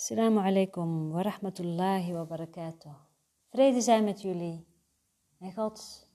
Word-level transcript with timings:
Assalamu 0.00 0.40
alaikum 0.40 1.12
wa 1.12 1.22
rahmatullahi 1.22 2.12
wa 2.12 2.24
barakatuh. 2.24 2.94
Vrede 3.50 3.80
zijn 3.80 4.04
met 4.04 4.20
jullie 4.20 4.66
en 5.38 5.52
Gods 5.52 6.06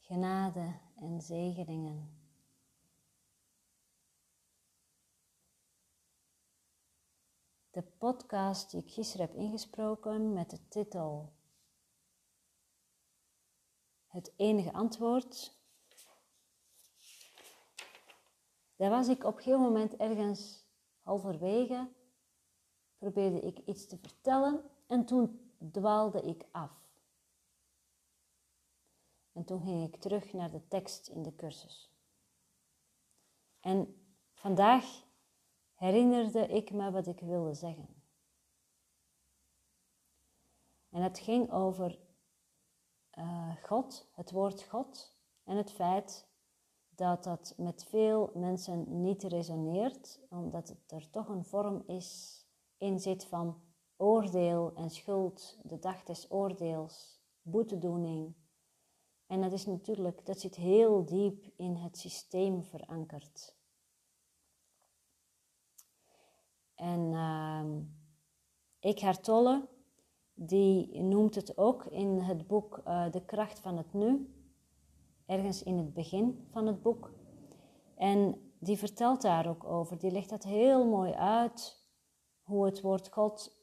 genade 0.00 0.78
en 0.96 1.20
zegeningen. 1.20 2.18
De 7.70 7.82
podcast 7.82 8.70
die 8.70 8.80
ik 8.80 8.92
gisteren 8.92 9.26
heb 9.26 9.34
ingesproken 9.34 10.32
met 10.32 10.50
de 10.50 10.68
titel 10.68 11.32
Het 14.06 14.32
enige 14.36 14.72
antwoord. 14.72 15.58
Daar 18.76 18.90
was 18.90 19.08
ik 19.08 19.24
op 19.24 19.36
een 19.36 19.42
gegeven 19.42 19.60
moment 19.60 19.96
ergens 19.96 20.64
halverwege 21.02 22.00
probeerde 23.02 23.40
ik 23.40 23.58
iets 23.58 23.86
te 23.86 23.98
vertellen 23.98 24.62
en 24.86 25.04
toen 25.04 25.50
dwaalde 25.70 26.22
ik 26.22 26.44
af. 26.50 26.70
En 29.32 29.44
toen 29.44 29.62
ging 29.62 29.86
ik 29.86 30.00
terug 30.00 30.32
naar 30.32 30.50
de 30.50 30.68
tekst 30.68 31.08
in 31.08 31.22
de 31.22 31.34
cursus. 31.34 31.92
En 33.60 34.06
vandaag 34.34 35.04
herinnerde 35.74 36.46
ik 36.46 36.72
me 36.72 36.90
wat 36.90 37.06
ik 37.06 37.20
wilde 37.20 37.54
zeggen. 37.54 38.02
En 40.90 41.02
het 41.02 41.18
ging 41.18 41.50
over 41.50 41.98
uh, 43.18 43.56
God, 43.62 44.08
het 44.12 44.30
woord 44.30 44.62
God 44.62 45.16
en 45.44 45.56
het 45.56 45.72
feit 45.72 46.26
dat 46.88 47.24
dat 47.24 47.54
met 47.56 47.84
veel 47.84 48.30
mensen 48.34 49.00
niet 49.00 49.22
resoneert, 49.22 50.20
omdat 50.28 50.68
het 50.68 50.92
er 50.92 51.10
toch 51.10 51.28
een 51.28 51.44
vorm 51.44 51.82
is 51.86 52.41
in 52.82 53.00
zit 53.00 53.24
van 53.24 53.60
oordeel 53.96 54.72
en 54.74 54.90
schuld, 54.90 55.58
de 55.62 55.78
dag 55.78 56.02
des 56.02 56.30
oordeels, 56.30 57.20
boetedoening. 57.42 58.34
En 59.26 59.40
dat 59.40 59.52
is 59.52 59.66
natuurlijk, 59.66 60.26
dat 60.26 60.40
zit 60.40 60.54
heel 60.54 61.04
diep 61.04 61.52
in 61.56 61.74
het 61.74 61.98
systeem 61.98 62.62
verankerd. 62.62 63.56
En 66.74 67.00
uh, 67.00 67.64
Eckhart 68.80 69.24
Tolle, 69.24 69.68
die 70.34 71.02
noemt 71.02 71.34
het 71.34 71.58
ook 71.58 71.84
in 71.84 72.18
het 72.18 72.46
boek 72.46 72.82
uh, 72.86 73.10
De 73.10 73.24
kracht 73.24 73.58
van 73.58 73.76
het 73.76 73.92
nu, 73.92 74.34
ergens 75.26 75.62
in 75.62 75.78
het 75.78 75.92
begin 75.92 76.48
van 76.50 76.66
het 76.66 76.82
boek. 76.82 77.12
En 77.94 78.50
die 78.58 78.78
vertelt 78.78 79.22
daar 79.22 79.48
ook 79.48 79.64
over, 79.64 79.98
die 79.98 80.10
legt 80.10 80.30
dat 80.30 80.44
heel 80.44 80.86
mooi 80.86 81.12
uit 81.12 81.81
hoe 82.52 82.64
het 82.64 82.80
woord 82.80 83.12
God 83.12 83.56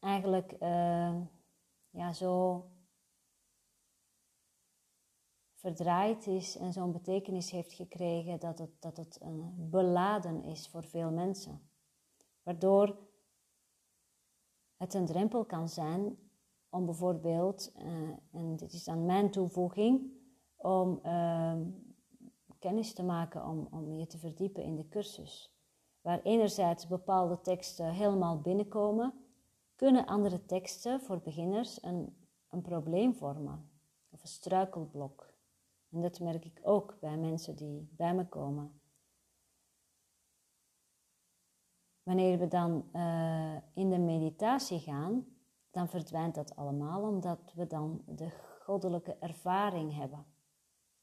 eigenlijk 0.00 0.52
uh, 0.52 1.20
ja, 1.90 2.12
zo 2.12 2.64
verdraaid 5.54 6.26
is 6.26 6.56
en 6.56 6.72
zo'n 6.72 6.92
betekenis 6.92 7.50
heeft 7.50 7.72
gekregen 7.72 8.40
dat 8.40 8.58
het, 8.58 8.70
dat 8.80 8.96
het 8.96 9.18
een 9.20 9.68
beladen 9.70 10.44
is 10.44 10.68
voor 10.68 10.84
veel 10.84 11.10
mensen. 11.10 11.70
Waardoor 12.42 12.98
het 14.76 14.94
een 14.94 15.06
drempel 15.06 15.44
kan 15.44 15.68
zijn 15.68 16.18
om 16.68 16.84
bijvoorbeeld, 16.84 17.72
uh, 17.76 18.10
en 18.32 18.56
dit 18.56 18.72
is 18.72 18.84
dan 18.84 19.04
mijn 19.04 19.30
toevoeging, 19.30 20.12
om 20.56 21.00
uh, 21.04 21.60
kennis 22.58 22.94
te 22.94 23.02
maken, 23.02 23.46
om, 23.46 23.68
om 23.70 23.92
je 23.92 24.06
te 24.06 24.18
verdiepen 24.18 24.62
in 24.62 24.76
de 24.76 24.88
cursus 24.88 25.57
waar 26.08 26.22
enerzijds 26.22 26.86
bepaalde 26.86 27.40
teksten 27.40 27.92
helemaal 27.92 28.40
binnenkomen, 28.40 29.14
kunnen 29.76 30.06
andere 30.06 30.44
teksten 30.44 31.00
voor 31.00 31.20
beginners 31.20 31.82
een, 31.82 32.16
een 32.50 32.62
probleem 32.62 33.14
vormen 33.14 33.70
of 34.10 34.22
een 34.22 34.28
struikelblok. 34.28 35.32
En 35.90 36.00
dat 36.00 36.20
merk 36.20 36.44
ik 36.44 36.60
ook 36.62 36.96
bij 37.00 37.16
mensen 37.16 37.56
die 37.56 37.88
bij 37.96 38.14
me 38.14 38.28
komen. 38.28 38.80
Wanneer 42.02 42.38
we 42.38 42.48
dan 42.48 42.88
uh, 42.92 43.56
in 43.74 43.90
de 43.90 43.98
meditatie 43.98 44.78
gaan, 44.78 45.26
dan 45.70 45.88
verdwijnt 45.88 46.34
dat 46.34 46.56
allemaal 46.56 47.02
omdat 47.02 47.52
we 47.54 47.66
dan 47.66 48.02
de 48.06 48.30
goddelijke 48.64 49.16
ervaring 49.20 49.94
hebben. 49.94 50.26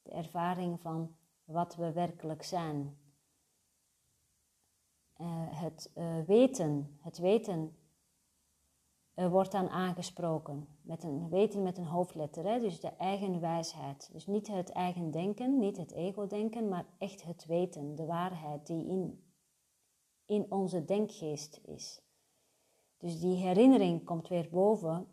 De 0.01 0.11
ervaring 0.11 0.81
van 0.81 1.15
wat 1.43 1.75
we 1.75 1.91
werkelijk 1.91 2.43
zijn, 2.43 2.97
het 5.49 5.91
uh, 5.95 6.19
weten, 6.25 6.97
het 7.01 7.17
weten 7.17 7.75
uh, 9.15 9.27
wordt 9.27 9.51
dan 9.51 9.69
aangesproken. 9.69 10.67
Met 10.81 11.03
een 11.03 11.29
weten 11.29 11.63
met 11.63 11.77
een 11.77 11.85
hoofdletter, 11.85 12.45
hè? 12.45 12.59
dus 12.59 12.79
de 12.79 12.91
eigen 12.91 13.39
wijsheid. 13.39 14.09
Dus 14.11 14.27
niet 14.27 14.47
het 14.47 14.69
eigen 14.69 15.11
denken, 15.11 15.59
niet 15.59 15.77
het 15.77 15.91
ego-denken, 15.91 16.69
maar 16.69 16.85
echt 16.97 17.23
het 17.23 17.45
weten, 17.45 17.95
de 17.95 18.05
waarheid 18.05 18.67
die 18.67 18.87
in, 18.87 19.23
in 20.25 20.51
onze 20.51 20.85
denkgeest 20.85 21.59
is. 21.65 22.01
Dus 22.97 23.19
die 23.19 23.35
herinnering 23.35 24.03
komt 24.03 24.27
weer 24.27 24.49
boven, 24.51 25.07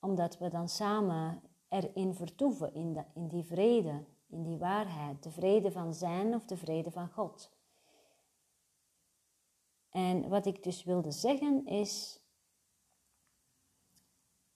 omdat 0.00 0.38
we 0.38 0.48
dan 0.48 0.68
samen 0.68 1.42
erin 1.68 2.14
vertoeven, 2.14 2.74
in, 2.74 2.92
de, 2.92 3.04
in 3.14 3.28
die 3.28 3.44
vrede, 3.44 4.04
in 4.26 4.42
die 4.42 4.58
waarheid, 4.58 5.22
de 5.22 5.30
vrede 5.30 5.72
van 5.72 5.94
zijn 5.94 6.34
of 6.34 6.44
de 6.44 6.56
vrede 6.56 6.90
van 6.90 7.08
God. 7.08 7.52
En 9.94 10.28
wat 10.28 10.46
ik 10.46 10.62
dus 10.62 10.84
wilde 10.84 11.10
zeggen 11.10 11.66
is, 11.66 12.20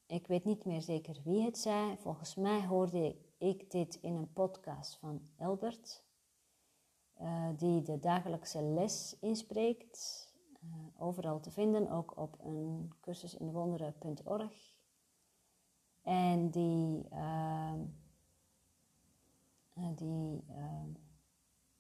ik 0.07 0.27
weet 0.27 0.45
niet 0.45 0.65
meer 0.65 0.83
zeker 0.83 1.21
wie 1.25 1.43
het 1.43 1.59
zei, 1.59 1.97
volgens 1.97 2.35
mij 2.35 2.67
hoorde 2.67 3.17
ik 3.37 3.71
dit 3.71 3.95
in 3.95 4.15
een 4.15 4.33
podcast 4.33 4.97
van 4.97 5.21
Elbert, 5.37 6.05
uh, 7.21 7.49
die 7.57 7.83
de 7.83 7.99
dagelijkse 7.99 8.63
les 8.63 9.17
inspreekt, 9.21 10.29
uh, 10.65 11.03
overal 11.03 11.41
te 11.41 11.51
vinden, 11.51 11.91
ook 11.91 12.17
op 12.17 12.39
een 12.45 12.93
cursus 13.01 13.35
in 13.35 13.53
wonderen.org. 13.53 14.77
En 16.03 16.51
die, 16.51 17.09
uh, 17.13 17.73
die 19.95 20.45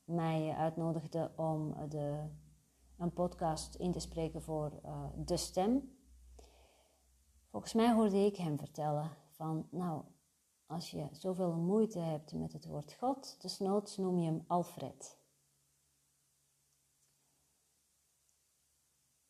mij 0.04 0.54
uitnodigde 0.54 1.32
om 1.36 1.88
de 1.88 2.28
een 2.98 3.12
podcast 3.12 3.74
in 3.74 3.92
te 3.92 3.98
spreken 3.98 4.42
voor 4.42 4.80
uh, 4.84 5.04
De 5.16 5.36
Stem. 5.36 5.96
Volgens 7.50 7.72
mij 7.72 7.92
hoorde 7.92 8.24
ik 8.24 8.36
hem 8.36 8.58
vertellen 8.58 9.10
van, 9.30 9.68
nou, 9.70 10.04
als 10.66 10.90
je 10.90 11.08
zoveel 11.12 11.56
moeite 11.56 11.98
hebt 11.98 12.32
met 12.32 12.52
het 12.52 12.66
woord 12.66 12.92
God, 12.92 13.42
desnoods 13.42 13.96
noem 13.96 14.18
je 14.18 14.26
hem 14.26 14.44
Alfred. 14.46 15.18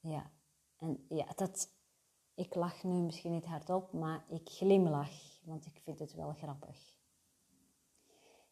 Ja, 0.00 0.30
en 0.76 1.04
ja, 1.08 1.26
dat, 1.36 1.68
ik 2.34 2.54
lach 2.54 2.82
nu 2.82 3.00
misschien 3.00 3.32
niet 3.32 3.46
hardop, 3.46 3.92
maar 3.92 4.24
ik 4.28 4.48
glimlach, 4.48 5.40
want 5.44 5.66
ik 5.66 5.80
vind 5.84 5.98
het 5.98 6.14
wel 6.14 6.32
grappig. 6.32 6.96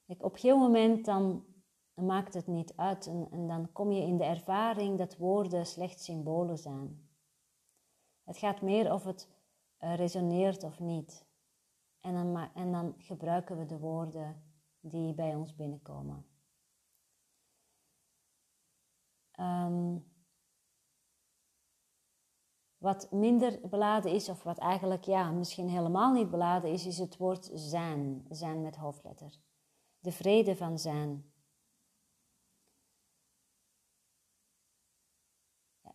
Ik, 0.07 0.23
op 0.23 0.33
een 0.33 0.39
gegeven 0.39 0.61
moment 0.61 1.05
dan 1.05 1.45
maakt 2.05 2.35
het 2.35 2.47
niet 2.47 2.77
uit. 2.77 3.07
En, 3.07 3.47
dan 3.47 3.73
kom 3.73 3.93
je 3.93 4.03
in 4.03 4.17
de 4.17 4.25
ervaring 4.25 4.99
dat 4.99 5.17
woorden 5.17 5.67
slechts 5.67 6.05
symbolen 6.05 6.59
zijn. 6.59 7.09
Het 8.25 8.39
gaat 8.39 8.61
meer 8.61 8.93
of 8.93 9.05
het 9.05 9.29
uh, 9.81 9.95
resoneert 9.95 10.63
of 10.63 10.81
niet. 10.81 11.27
En 12.01 12.15
dan, 12.15 12.51
en 12.55 12.73
dan 12.73 12.95
gebruiken 12.99 13.59
we 13.59 13.67
de 13.67 13.79
woorden 13.79 14.43
die 14.81 15.15
bij 15.15 15.35
ons 15.35 15.55
binnenkomen. 15.55 16.27
Um, 19.41 20.05
wat 22.79 23.13
minder 23.13 23.69
beladen 23.69 24.13
is, 24.13 24.29
of 24.29 24.43
wat 24.43 24.59
eigenlijk 24.59 25.05
ja, 25.05 25.31
misschien 25.31 25.69
helemaal 25.69 26.13
niet 26.13 26.31
beladen 26.31 26.71
is, 26.71 26.87
is 26.87 26.99
het 26.99 27.17
woord 27.17 27.51
zijn. 27.55 28.27
Zijn 28.29 28.63
met 28.63 28.77
hoofdletter. 28.77 29.39
De 29.99 30.13
vrede 30.13 30.57
van 30.57 30.79
zijn. 30.79 31.33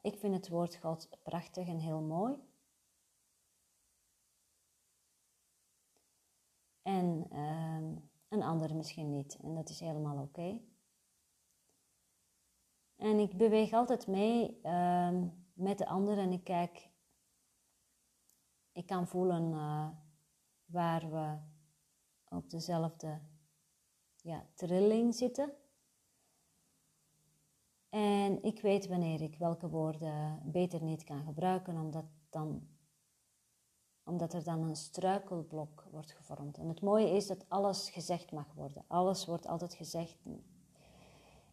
Ik 0.02 0.18
vind 0.18 0.34
het 0.34 0.50
woord 0.50 0.76
God 0.76 1.10
prachtig 1.24 1.68
en 1.68 1.80
heel 1.80 2.02
mooi. 2.02 2.36
En 6.82 7.28
uh, 7.32 8.02
een 8.28 8.44
ander 8.44 8.76
misschien 8.76 9.10
niet. 9.10 9.38
En 9.42 9.56
dat 9.56 9.70
is 9.70 9.80
helemaal 9.80 10.24
oké. 10.24 10.62
En 12.96 13.20
ik 13.20 13.38
beweeg 13.38 13.74
altijd 13.74 14.08
mee 14.08 14.60
uh, 14.64 15.22
met 15.54 15.78
de 15.78 15.86
ander 15.86 16.18
en 16.18 16.32
ik 16.32 16.44
kijk. 16.44 16.90
Ik 18.72 18.86
kan 18.86 19.08
voelen 19.08 19.52
uh, 19.52 19.90
waar 20.66 21.12
we 21.12 21.38
op 22.36 22.50
dezelfde 22.50 23.22
ja, 24.16 24.46
trilling 24.54 25.16
zitten. 25.16 25.54
En 27.92 28.44
ik 28.44 28.62
weet 28.62 28.88
wanneer 28.88 29.22
ik 29.22 29.38
welke 29.38 29.70
woorden 29.70 30.42
beter 30.44 30.84
niet 30.84 31.04
kan 31.04 31.24
gebruiken, 31.24 31.78
omdat, 31.78 32.06
dan, 32.30 32.68
omdat 34.04 34.34
er 34.34 34.44
dan 34.44 34.62
een 34.62 34.76
struikelblok 34.76 35.88
wordt 35.92 36.12
gevormd. 36.12 36.58
En 36.58 36.68
het 36.68 36.82
mooie 36.82 37.16
is 37.16 37.28
dat 37.28 37.50
alles 37.50 37.90
gezegd 37.90 38.32
mag 38.32 38.54
worden. 38.54 38.84
Alles 38.88 39.26
wordt 39.26 39.48
altijd 39.48 39.74
gezegd. 39.74 40.18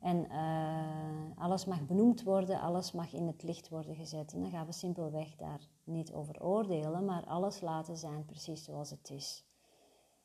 En 0.00 0.24
uh, 0.24 1.42
alles 1.42 1.64
mag 1.64 1.86
benoemd 1.86 2.22
worden, 2.22 2.60
alles 2.60 2.92
mag 2.92 3.12
in 3.12 3.26
het 3.26 3.42
licht 3.42 3.68
worden 3.68 3.94
gezet. 3.94 4.32
En 4.32 4.40
dan 4.40 4.50
gaan 4.50 4.66
we 4.66 4.72
simpelweg 4.72 5.36
daar 5.36 5.68
niet 5.84 6.12
over 6.12 6.42
oordelen, 6.42 7.04
maar 7.04 7.26
alles 7.26 7.60
laten 7.60 7.96
zijn 7.96 8.24
precies 8.24 8.64
zoals 8.64 8.90
het 8.90 9.10
is. 9.10 9.46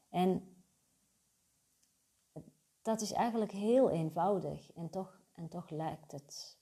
En 0.10 0.54
dat 2.82 3.02
is 3.02 3.12
eigenlijk 3.12 3.52
heel 3.52 3.90
eenvoudig 3.90 4.74
en 4.74 4.90
toch, 4.90 5.23
en 5.34 5.48
toch 5.48 5.70
lijkt 5.70 6.12
het. 6.12 6.58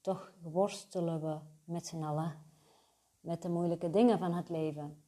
Toch 0.00 0.32
worstelen 0.42 1.20
we 1.20 1.38
met 1.64 1.86
z'n 1.86 2.02
allen 2.02 2.46
met 3.20 3.42
de 3.42 3.48
moeilijke 3.48 3.90
dingen 3.90 4.18
van 4.18 4.32
het 4.32 4.48
leven. 4.48 5.02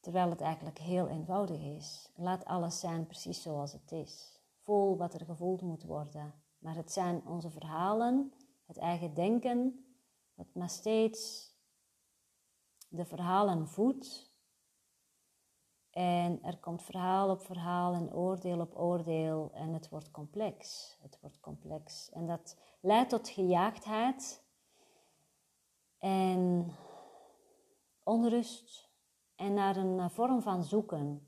Terwijl 0.00 0.30
het 0.30 0.40
eigenlijk 0.40 0.78
heel 0.78 1.08
eenvoudig 1.08 1.60
is. 1.60 2.10
Laat 2.14 2.44
alles 2.44 2.80
zijn 2.80 3.06
precies 3.06 3.42
zoals 3.42 3.72
het 3.72 3.92
is. 3.92 4.40
Voel 4.62 4.96
wat 4.96 5.14
er 5.14 5.24
gevoeld 5.24 5.62
moet 5.62 5.82
worden. 5.82 6.34
Maar 6.58 6.74
het 6.74 6.92
zijn 6.92 7.26
onze 7.26 7.50
verhalen, 7.50 8.32
het 8.66 8.76
eigen 8.76 9.14
denken, 9.14 9.84
dat 10.34 10.46
maar 10.52 10.70
steeds 10.70 11.52
de 12.88 13.04
verhalen 13.04 13.68
voedt 13.68 14.27
en 15.98 16.42
er 16.42 16.58
komt 16.58 16.82
verhaal 16.82 17.30
op 17.30 17.42
verhaal 17.42 17.94
en 17.94 18.12
oordeel 18.12 18.60
op 18.60 18.76
oordeel 18.76 19.50
en 19.54 19.72
het 19.72 19.88
wordt 19.88 20.10
complex. 20.10 20.96
Het 21.02 21.18
wordt 21.20 21.40
complex. 21.40 22.10
En 22.10 22.26
dat 22.26 22.56
leidt 22.80 23.10
tot 23.10 23.28
gejaagdheid 23.28 24.44
en 25.98 26.72
onrust 28.04 28.90
en 29.34 29.54
naar 29.54 29.76
een 29.76 30.10
vorm 30.10 30.42
van 30.42 30.64
zoeken. 30.64 31.26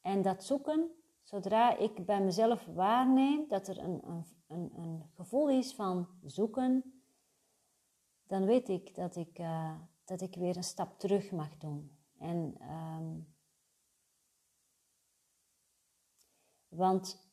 En 0.00 0.22
dat 0.22 0.44
zoeken, 0.44 0.90
zodra 1.22 1.76
ik 1.76 2.06
bij 2.06 2.20
mezelf 2.20 2.66
waarneem 2.66 3.48
dat 3.48 3.68
er 3.68 3.78
een, 3.78 4.08
een, 4.08 4.24
een, 4.46 4.72
een 4.76 5.10
gevoel 5.14 5.48
is 5.48 5.74
van 5.74 6.08
zoeken, 6.24 6.93
dan 8.26 8.44
weet 8.44 8.68
ik 8.68 8.94
dat 8.94 9.16
ik, 9.16 9.38
uh, 9.38 9.80
dat 10.04 10.20
ik 10.20 10.34
weer 10.34 10.56
een 10.56 10.64
stap 10.64 10.98
terug 10.98 11.30
mag 11.30 11.56
doen. 11.56 11.98
En, 12.18 12.70
um, 12.70 13.34
want 16.68 17.28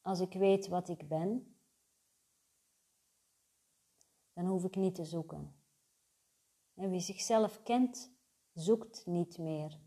als 0.00 0.20
ik 0.20 0.32
weet 0.32 0.68
wat 0.68 0.88
ik 0.88 1.08
ben, 1.08 1.56
dan 4.32 4.46
hoef 4.46 4.64
ik 4.64 4.76
niet 4.76 4.94
te 4.94 5.04
zoeken. 5.04 5.54
En 6.74 6.90
wie 6.90 7.00
zichzelf 7.00 7.62
kent, 7.62 8.12
zoekt 8.52 9.06
niet 9.06 9.38
meer. 9.38 9.80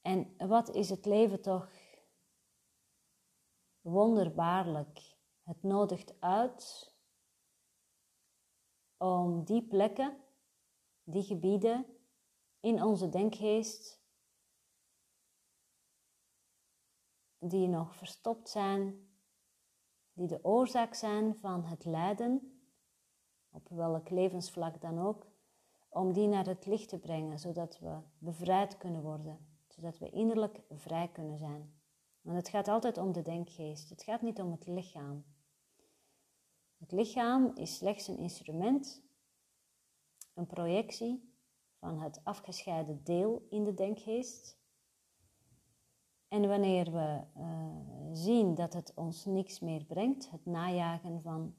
En 0.00 0.48
wat 0.48 0.68
is 0.68 0.90
het 0.90 1.04
leven 1.04 1.40
toch 1.40 1.70
wonderbaarlijk 3.80 5.09
het 5.50 5.62
nodigt 5.62 6.20
uit 6.20 6.94
om 8.96 9.44
die 9.44 9.62
plekken, 9.62 10.16
die 11.04 11.22
gebieden 11.22 11.86
in 12.60 12.82
onze 12.82 13.08
denkgeest, 13.08 14.00
die 17.38 17.68
nog 17.68 17.96
verstopt 17.96 18.48
zijn, 18.48 19.08
die 20.12 20.26
de 20.26 20.44
oorzaak 20.44 20.94
zijn 20.94 21.36
van 21.36 21.64
het 21.64 21.84
lijden, 21.84 22.60
op 23.50 23.68
welk 23.68 24.10
levensvlak 24.10 24.80
dan 24.80 24.98
ook, 24.98 25.26
om 25.88 26.12
die 26.12 26.28
naar 26.28 26.46
het 26.46 26.66
licht 26.66 26.88
te 26.88 26.98
brengen, 26.98 27.38
zodat 27.38 27.78
we 27.78 27.98
bevrijd 28.18 28.76
kunnen 28.76 29.02
worden, 29.02 29.46
zodat 29.68 29.98
we 29.98 30.10
innerlijk 30.10 30.60
vrij 30.70 31.08
kunnen 31.08 31.38
zijn. 31.38 31.80
Want 32.20 32.36
het 32.36 32.48
gaat 32.48 32.68
altijd 32.68 32.98
om 32.98 33.12
de 33.12 33.22
denkgeest, 33.22 33.88
het 33.88 34.02
gaat 34.02 34.22
niet 34.22 34.40
om 34.40 34.50
het 34.50 34.66
lichaam. 34.66 35.24
Het 36.80 36.92
lichaam 36.92 37.52
is 37.54 37.76
slechts 37.76 38.08
een 38.08 38.18
instrument, 38.18 39.02
een 40.34 40.46
projectie 40.46 41.34
van 41.78 41.98
het 41.98 42.20
afgescheiden 42.24 43.04
deel 43.04 43.46
in 43.50 43.64
de 43.64 43.74
denkgeest. 43.74 44.58
En 46.28 46.48
wanneer 46.48 46.92
we 46.92 47.20
uh, 47.36 48.12
zien 48.12 48.54
dat 48.54 48.72
het 48.72 48.92
ons 48.94 49.24
niks 49.24 49.60
meer 49.60 49.84
brengt, 49.84 50.30
het 50.30 50.46
najagen 50.46 51.22
van 51.22 51.54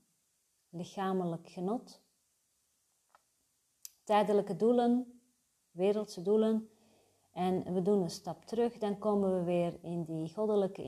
lichamelijk 0.70 1.48
genot, 1.48 2.02
tijdelijke 4.04 4.56
doelen, 4.56 5.22
wereldse 5.72 6.22
doelen, 6.22 6.70
en 7.32 7.74
we 7.74 7.82
doen 7.82 8.02
een 8.02 8.10
stap 8.10 8.46
terug, 8.46 8.78
dan 8.78 8.98
komen 8.98 9.38
we 9.38 9.44
weer 9.44 9.80
in 9.82 10.04
die 10.04 10.34
goddelijke 10.34 10.84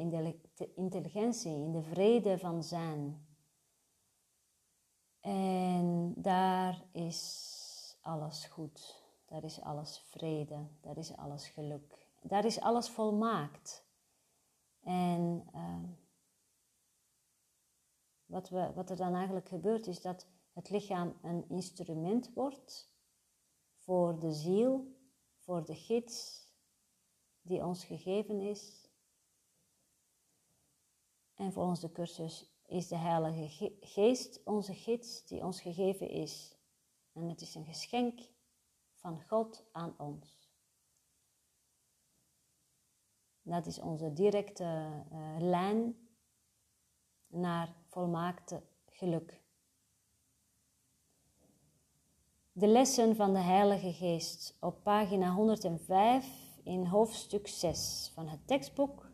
intelligentie, 0.75 1.51
in 1.51 1.71
de 1.71 1.81
vrede 1.81 2.38
van 2.38 2.63
zijn. 2.63 3.23
En 5.24 6.14
daar 6.16 6.84
is 6.92 7.98
alles 8.02 8.46
goed. 8.46 9.04
Daar 9.25 9.44
is 9.44 9.62
alles 9.62 10.00
vrede. 10.00 10.68
Daar 10.81 10.98
is 10.98 11.16
alles 11.16 11.48
geluk. 11.48 12.08
Daar 12.22 12.46
is 12.46 12.60
alles 12.60 12.90
volmaakt. 12.90 13.86
En 14.81 15.48
uh, 15.56 15.84
wat, 18.25 18.50
we, 18.50 18.72
wat 18.74 18.90
er 18.90 18.96
dan 18.96 19.16
eigenlijk 19.16 19.48
gebeurt 19.48 19.88
is 19.88 20.02
dat 20.02 20.28
het 20.54 20.70
lichaam 20.70 21.18
een 21.22 21.50
instrument 21.50 22.34
wordt 22.34 22.92
voor 23.75 24.20
de 24.20 24.31
ziel, 24.31 24.98
voor 25.38 25.66
de 25.66 25.75
gids 25.75 26.48
die 27.42 27.66
ons 27.66 27.86
gegeven 27.86 28.40
is. 28.40 28.90
En 31.34 31.54
voor 31.54 31.64
ons 31.64 31.80
de 31.80 31.92
cursus 31.92 32.52
is 32.74 32.88
de 32.88 32.98
Heilige 32.98 33.72
Geest 33.81 34.42
onze 34.44 34.74
gids 34.74 35.25
die 35.25 35.44
ons 35.44 35.62
gegeven 35.62 36.10
is. 36.10 36.58
En 37.14 37.30
het 37.30 37.42
is 37.42 37.56
een 37.56 37.66
geschenk 37.66 38.20
van 38.94 39.22
God 39.28 39.66
aan 39.72 39.96
ons. 39.98 40.52
Dat 43.42 43.65
is 43.65 43.80
onze 43.80 44.13
directe 44.13 44.63
uh, 45.12 45.36
lijn 45.39 45.96
naar 47.27 47.75
volmaakte 47.88 48.63
geluk. 48.86 49.42
De 52.51 52.68
lessen 52.68 53.15
van 53.15 53.34
de 53.34 53.39
Heilige 53.39 53.94
Geest 53.94 54.58
op 54.60 54.84
pagina 54.84 55.34
105 55.34 56.25
in 56.63 56.86
hoofdstuk 56.86 57.48
6 57.48 58.12
van 58.13 58.27
het 58.27 58.48
tekstboek, 58.48 59.12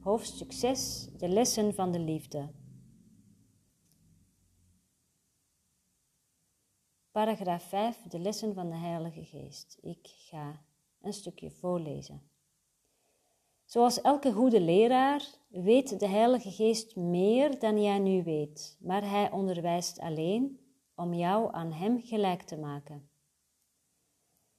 hoofdstuk 0.00 0.52
6, 0.52 1.08
de 1.16 1.28
lessen 1.28 1.74
van 1.74 1.92
de 1.92 2.00
liefde. 2.00 2.48
Paragraaf 7.16 7.62
5, 7.62 8.02
de 8.08 8.18
lessen 8.18 8.54
van 8.54 8.68
de 8.68 8.76
Heilige 8.76 9.24
Geest. 9.24 9.78
Ik 9.80 9.98
ga 10.02 10.62
een 11.00 11.12
stukje 11.12 11.50
voorlezen. 11.50 12.30
Zoals 13.64 14.00
elke 14.00 14.32
goede 14.32 14.60
leraar 14.60 15.26
weet 15.48 16.00
de 16.00 16.06
Heilige 16.06 16.50
Geest 16.50 16.96
meer 16.96 17.58
dan 17.58 17.82
jij 17.82 17.98
nu 17.98 18.22
weet, 18.22 18.76
maar 18.80 19.10
hij 19.10 19.30
onderwijst 19.30 19.98
alleen 19.98 20.60
om 20.94 21.14
jou 21.14 21.54
aan 21.54 21.72
Hem 21.72 22.00
gelijk 22.02 22.42
te 22.42 22.56
maken. 22.56 23.08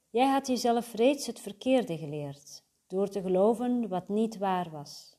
Jij 0.09 0.27
had 0.27 0.47
jezelf 0.47 0.93
reeds 0.93 1.27
het 1.27 1.39
verkeerde 1.39 1.97
geleerd, 1.97 2.63
door 2.87 3.09
te 3.09 3.21
geloven 3.21 3.87
wat 3.87 4.09
niet 4.09 4.37
waar 4.37 4.69
was. 4.69 5.17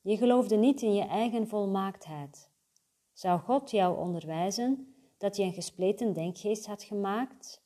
Je 0.00 0.16
geloofde 0.16 0.56
niet 0.56 0.82
in 0.82 0.94
je 0.94 1.04
eigen 1.04 1.48
volmaaktheid. 1.48 2.50
Zou 3.12 3.40
God 3.40 3.70
jou 3.70 3.98
onderwijzen 3.98 4.87
dat 5.18 5.36
je 5.36 5.42
een 5.42 5.52
gespleten 5.52 6.12
denkgeest 6.12 6.66
had 6.66 6.82
gemaakt, 6.82 7.62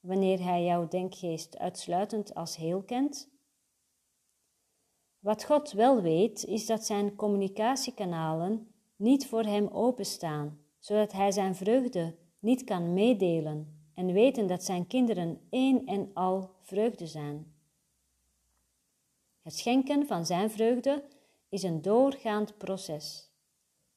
wanneer 0.00 0.42
hij 0.42 0.64
jouw 0.64 0.88
denkgeest 0.88 1.58
uitsluitend 1.58 2.34
als 2.34 2.56
heel 2.56 2.82
kent? 2.82 3.28
Wat 5.18 5.44
God 5.44 5.72
wel 5.72 6.02
weet, 6.02 6.44
is 6.44 6.66
dat 6.66 6.84
zijn 6.84 7.14
communicatiekanalen 7.14 8.74
niet 8.96 9.26
voor 9.26 9.42
hem 9.42 9.68
openstaan, 9.68 10.60
zodat 10.78 11.12
hij 11.12 11.32
zijn 11.32 11.54
vreugde 11.54 12.16
niet 12.38 12.64
kan 12.64 12.94
meedelen 12.94 13.88
en 13.94 14.12
weten 14.12 14.46
dat 14.46 14.64
zijn 14.64 14.86
kinderen 14.86 15.40
één 15.50 15.86
en 15.86 16.10
al 16.14 16.50
vreugde 16.60 17.06
zijn. 17.06 17.54
Het 19.42 19.56
schenken 19.56 20.06
van 20.06 20.26
zijn 20.26 20.50
vreugde 20.50 21.04
is 21.48 21.62
een 21.62 21.82
doorgaand 21.82 22.58
proces, 22.58 23.30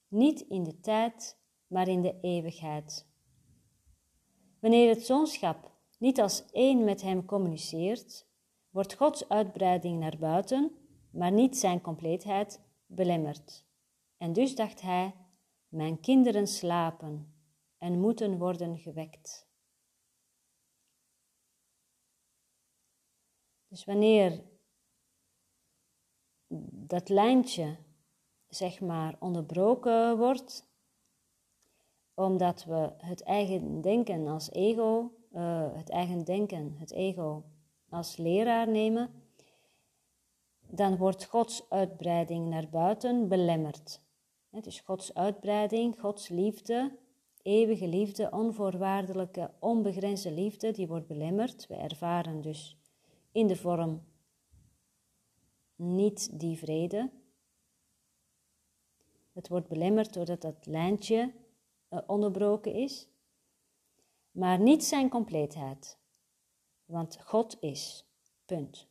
niet 0.08 0.42
in 0.42 0.64
de 0.64 0.80
tijd, 0.80 1.39
maar 1.70 1.88
in 1.88 2.02
de 2.02 2.20
eeuwigheid. 2.22 3.08
Wanneer 4.60 4.90
het 4.90 5.06
zoonschap 5.06 5.72
niet 5.98 6.20
als 6.22 6.46
één 6.52 6.84
met 6.84 7.02
hem 7.02 7.26
communiceert, 7.26 8.28
wordt 8.70 8.94
Gods 8.94 9.30
uitbreiding 9.30 10.00
naar 10.00 10.18
buiten, 10.20 10.72
maar 11.12 11.32
niet 11.32 11.58
zijn 11.58 11.82
compleetheid, 11.82 12.62
belemmerd. 12.86 13.66
En 14.18 14.34
dus 14.34 14.56
dacht 14.56 14.82
hij: 14.82 15.14
Mijn 15.68 16.00
kinderen 16.00 16.48
slapen 16.48 17.34
en 17.78 18.00
moeten 18.00 18.38
worden 18.38 18.78
gewekt. 18.78 19.48
Dus 23.68 23.86
wanneer 23.86 24.44
dat 26.88 27.10
lijntje, 27.10 27.78
zeg 28.48 28.80
maar, 28.80 29.16
onderbroken 29.20 30.18
wordt, 30.18 30.69
omdat 32.20 32.64
we 32.64 32.92
het 32.98 33.24
eigen 33.24 33.82
denken 33.82 34.28
als 34.28 34.52
ego, 34.52 35.12
uh, 35.36 35.68
het 35.74 35.90
eigen 35.90 36.24
denken, 36.24 36.76
het 36.78 36.92
ego 36.92 37.44
als 37.90 38.18
leraar 38.18 38.70
nemen, 38.70 39.10
dan 40.70 40.98
wordt 40.98 41.26
Gods 41.26 41.70
uitbreiding 41.70 42.50
naar 42.50 42.70
buiten 42.70 43.28
belemmerd. 43.28 44.02
Het 44.50 44.66
is 44.66 44.80
Gods 44.80 45.14
uitbreiding, 45.14 46.00
Gods 46.00 46.28
liefde, 46.28 46.98
eeuwige 47.42 47.88
liefde, 47.88 48.32
onvoorwaardelijke, 48.32 49.52
onbegrensde 49.60 50.32
liefde, 50.32 50.72
die 50.72 50.88
wordt 50.88 51.08
belemmerd. 51.08 51.68
We 51.68 51.76
ervaren 51.76 52.42
dus 52.42 52.78
in 53.32 53.48
de 53.48 53.56
vorm 53.56 54.04
niet 55.76 56.40
die 56.40 56.58
vrede. 56.58 57.10
Het 59.34 59.48
wordt 59.48 59.68
belemmerd 59.68 60.14
doordat 60.14 60.42
dat 60.42 60.66
lijntje 60.66 61.32
onderbroken 62.08 62.74
is, 62.74 63.08
maar 64.32 64.60
niet 64.60 64.84
zijn 64.84 65.10
compleetheid, 65.10 66.00
want 66.86 67.20
God 67.22 67.58
is. 67.60 68.08
Punt. 68.46 68.88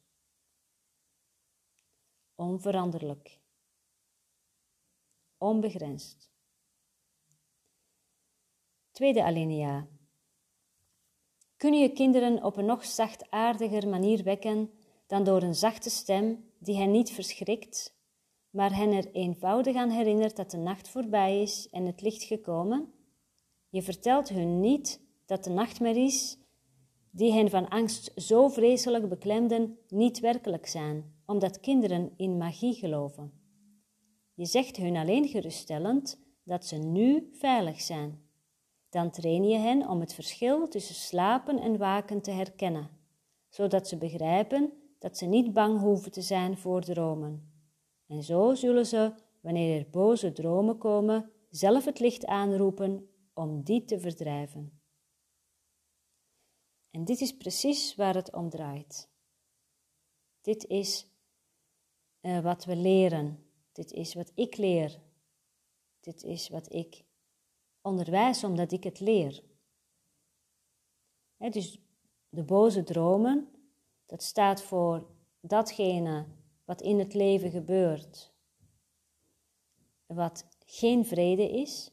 Onveranderlijk. 2.35 3.41
Onbegrensd. 5.39 6.31
Tweede 8.91 9.25
alinea. 9.25 9.89
Kun 11.57 11.73
je 11.73 11.93
kinderen 11.93 12.45
op 12.45 12.57
een 12.57 12.65
nog 12.65 12.85
zachtaardiger 12.85 13.89
manier 13.89 14.25
wekken 14.25 14.73
dan 15.07 15.25
door 15.25 15.43
een 15.43 15.55
zachte 15.55 15.91
stem 15.91 16.51
die 16.59 16.77
hen 16.77 16.91
niet 16.91 17.11
verschrikt, 17.11 17.98
maar 18.51 18.77
hen 18.77 18.93
er 18.93 19.11
eenvoudig 19.13 19.77
aan 19.77 19.91
herinnert 19.91 20.37
dat 20.37 20.51
de 20.51 20.57
nacht 20.57 20.89
voorbij 20.89 21.43
is 21.43 21.69
en 21.71 21.87
het 21.87 22.01
licht 22.01 22.23
gekomen? 22.23 22.93
Je 23.69 23.83
vertelt 23.83 24.29
hun 24.29 24.61
niet 24.61 25.01
dat 25.27 25.45
de 25.45 25.51
nachtmerries 25.51 26.39
die 27.11 27.33
hen 27.33 27.51
van 27.51 27.69
angst 27.69 28.13
zo 28.17 28.49
vreselijk 28.49 29.09
beklemden, 29.09 29.79
niet 29.89 30.21
werkelijk 30.21 30.67
zijn, 30.67 31.15
omdat 31.27 31.61
kinderen 31.61 32.13
in 32.17 32.37
magie 32.37 32.75
geloven. 32.75 33.33
Je 34.35 34.47
zegt 34.47 34.77
hun 34.77 34.97
alleen 34.97 35.29
geruststellend 35.29 36.21
dat 36.45 36.67
ze 36.67 36.77
nu 36.77 37.31
veilig 37.33 37.81
zijn. 37.81 38.27
Dan 38.91 39.11
train 39.11 39.45
je 39.45 39.59
hen 39.59 39.89
om 39.89 40.01
het 40.01 40.15
verschil 40.15 40.69
tussen 40.69 40.95
slapen 40.95 41.59
en 41.59 41.79
waken 41.79 42.23
te 42.23 42.31
herkennen, 42.31 42.91
zodat 43.49 43.89
ze 43.89 43.97
begrijpen 43.97 44.73
dat 44.99 45.19
ze 45.19 45.27
niet 45.27 45.53
bang 45.53 45.81
hoeven 45.81 46.13
te 46.13 46.23
zijn 46.23 46.59
voor 46.59 46.81
dromen. 46.81 47.48
En 48.09 48.23
zo 48.23 48.55
zullen 48.55 48.87
ze, 48.87 49.15
wanneer 49.41 49.79
er 49.79 49.91
boze 49.91 50.33
dromen 50.33 50.79
komen, 50.79 51.33
zelf 51.51 51.85
het 51.85 51.99
licht 51.99 52.27
aanroepen 52.27 53.09
om 53.35 53.63
die 53.63 53.85
te 53.85 54.01
verdrijven. 54.01 54.81
En 56.91 57.05
dit 57.05 57.21
is 57.21 57.37
precies 57.37 57.95
waar 57.95 58.15
het 58.15 58.33
om 58.33 58.51
draait. 58.51 59.11
Dit 60.41 60.67
is 60.67 61.07
uh, 62.21 62.41
wat 62.41 62.65
we 62.65 62.77
leren. 62.77 63.47
Dit 63.73 63.93
is 63.93 64.15
wat 64.15 64.33
ik 64.35 64.57
leer. 64.57 65.01
Dit 66.01 66.23
is 66.23 66.49
wat 66.49 66.73
ik 66.73 67.05
onderwijs 67.83 68.45
omdat 68.45 68.73
ik 68.73 68.85
het 68.85 69.01
leer. 69.01 69.43
Dus 71.37 71.81
de 72.29 72.45
boze 72.45 72.83
dromen, 72.83 73.49
dat 74.07 74.23
staat 74.23 74.63
voor 74.63 75.11
datgene 75.41 76.27
wat 76.69 76.81
in 76.81 76.99
het 76.99 77.15
leven 77.15 77.51
gebeurt, 77.51 78.33
wat 80.07 80.49
geen 80.67 81.05
vrede 81.07 81.51
is. 81.51 81.93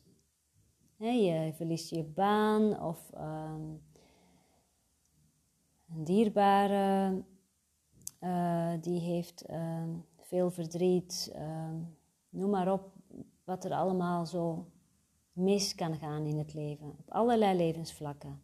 je 0.98 1.52
verliest 1.54 1.90
je 1.90 2.04
baan 2.04 2.82
of 2.82 3.12
um, 3.14 3.82
een 5.90 6.04
dierbare 6.04 7.24
uh, 8.20 8.74
die 8.82 9.00
heeft 9.00 9.50
uh, 9.50 9.84
veel 10.18 10.52
verdriet, 10.52 11.32
uh, 11.36 11.70
noem 12.30 12.50
maar 12.50 12.72
op 12.72 12.92
wat 13.44 13.66
er 13.66 13.72
allemaal 13.72 14.26
zo 14.26 14.72
mis 15.32 15.76
kan 15.76 15.98
gaan 15.98 16.26
in 16.26 16.38
het 16.38 16.54
leven, 16.54 16.88
op 16.88 17.12
allerlei 17.12 17.58
levensvlakken. 17.58 18.42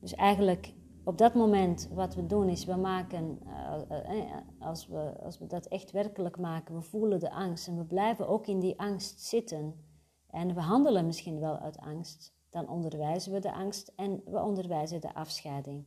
Dus 0.00 0.14
eigenlijk 0.14 0.74
op 1.04 1.18
dat 1.18 1.34
moment 1.34 1.88
wat 1.92 2.14
we 2.14 2.26
doen 2.26 2.48
is, 2.48 2.64
we 2.64 2.76
maken, 2.76 3.38
uh, 3.46 4.36
als 4.58 4.86
we, 4.86 5.12
als 5.22 5.38
we 5.38 5.46
dat 5.46 5.66
echt 5.66 5.90
werkelijk 5.90 6.38
maken, 6.38 6.74
we 6.74 6.82
voelen 6.82 7.20
de 7.20 7.30
angst 7.30 7.68
en 7.68 7.76
we 7.76 7.84
blijven 7.84 8.28
ook 8.28 8.46
in 8.46 8.60
die 8.60 8.80
angst 8.80 9.20
zitten. 9.20 9.84
En 10.30 10.54
we 10.54 10.60
handelen 10.60 11.06
misschien 11.06 11.40
wel 11.40 11.58
uit 11.58 11.78
angst 11.78 12.34
dan 12.54 12.68
onderwijzen 12.68 13.32
we 13.32 13.38
de 13.38 13.52
angst 13.52 13.92
en 13.96 14.22
we 14.24 14.42
onderwijzen 14.42 15.00
de 15.00 15.14
afscheiding. 15.14 15.84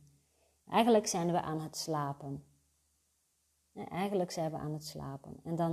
Eigenlijk 0.66 1.06
zijn 1.06 1.32
we 1.32 1.40
aan 1.40 1.60
het 1.60 1.76
slapen. 1.76 2.44
Eigenlijk 3.74 4.30
zijn 4.30 4.50
we 4.50 4.56
aan 4.56 4.72
het 4.72 4.84
slapen. 4.84 5.40
En 5.44 5.56
dan 5.56 5.72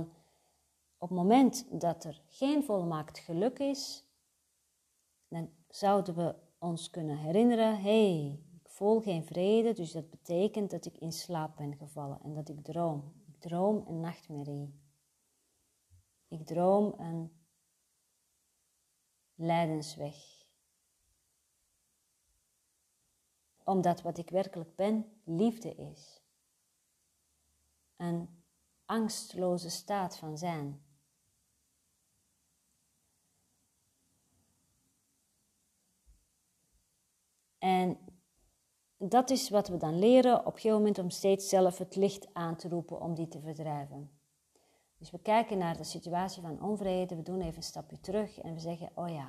op 0.98 1.08
het 1.08 1.18
moment 1.18 1.80
dat 1.80 2.04
er 2.04 2.22
geen 2.28 2.64
volmaakt 2.64 3.18
geluk 3.18 3.58
is, 3.58 4.04
dan 5.28 5.50
zouden 5.68 6.14
we 6.14 6.34
ons 6.58 6.90
kunnen 6.90 7.16
herinneren: 7.16 7.80
hé, 7.80 8.16
hey, 8.16 8.40
voel 8.76 9.00
geen 9.00 9.24
vrede, 9.24 9.72
dus 9.72 9.92
dat 9.92 10.10
betekent 10.10 10.70
dat 10.70 10.86
ik 10.86 10.98
in 10.98 11.12
slaap 11.12 11.56
ben 11.56 11.76
gevallen 11.76 12.20
en 12.22 12.34
dat 12.34 12.48
ik 12.48 12.64
droom. 12.64 13.12
Ik 13.26 13.40
droom 13.40 13.84
een 13.86 14.00
nachtmerrie. 14.00 14.80
Ik 16.28 16.46
droom 16.46 16.94
een 16.98 17.32
lijdensweg. 19.34 20.36
omdat 23.66 24.02
wat 24.02 24.18
ik 24.18 24.30
werkelijk 24.30 24.76
ben 24.76 25.20
liefde 25.24 25.74
is. 25.74 26.22
Een 27.96 28.44
angstloze 28.84 29.70
staat 29.70 30.16
van 30.16 30.38
zijn. 30.38 30.84
En 37.58 38.15
dat 38.98 39.30
is 39.30 39.50
wat 39.50 39.68
we 39.68 39.76
dan 39.76 39.98
leren 39.98 40.38
op 40.38 40.46
een 40.46 40.52
gegeven 40.52 40.76
moment 40.76 40.98
om 40.98 41.10
steeds 41.10 41.48
zelf 41.48 41.78
het 41.78 41.96
licht 41.96 42.28
aan 42.32 42.56
te 42.56 42.68
roepen 42.68 43.00
om 43.00 43.14
die 43.14 43.28
te 43.28 43.40
verdrijven. 43.40 44.10
Dus 44.98 45.10
we 45.10 45.18
kijken 45.18 45.58
naar 45.58 45.76
de 45.76 45.84
situatie 45.84 46.42
van 46.42 46.62
onvrede, 46.62 47.16
we 47.16 47.22
doen 47.22 47.40
even 47.40 47.56
een 47.56 47.62
stapje 47.62 48.00
terug 48.00 48.38
en 48.38 48.54
we 48.54 48.60
zeggen, 48.60 48.90
oh 48.94 49.08
ja, 49.08 49.28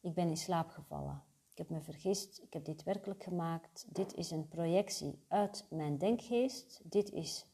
ik 0.00 0.14
ben 0.14 0.28
in 0.28 0.36
slaap 0.36 0.70
gevallen. 0.70 1.22
Ik 1.50 1.58
heb 1.58 1.68
me 1.68 1.80
vergist, 1.80 2.42
ik 2.42 2.52
heb 2.52 2.64
dit 2.64 2.82
werkelijk 2.82 3.22
gemaakt. 3.22 3.86
Dit 3.92 4.14
is 4.14 4.30
een 4.30 4.48
projectie 4.48 5.18
uit 5.28 5.66
mijn 5.70 5.98
denkgeest. 5.98 6.80
Dit 6.84 7.12
is 7.12 7.46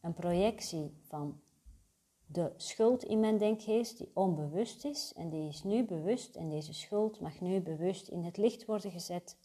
een 0.00 0.14
projectie 0.14 0.96
van 1.02 1.40
de 2.26 2.52
schuld 2.56 3.04
in 3.04 3.20
mijn 3.20 3.38
denkgeest 3.38 3.98
die 3.98 4.10
onbewust 4.14 4.84
is 4.84 5.12
en 5.16 5.28
die 5.28 5.48
is 5.48 5.62
nu 5.62 5.84
bewust 5.84 6.36
en 6.36 6.48
deze 6.48 6.72
schuld 6.72 7.20
mag 7.20 7.40
nu 7.40 7.60
bewust 7.60 8.08
in 8.08 8.24
het 8.24 8.36
licht 8.36 8.64
worden 8.64 8.90
gezet 8.90 9.36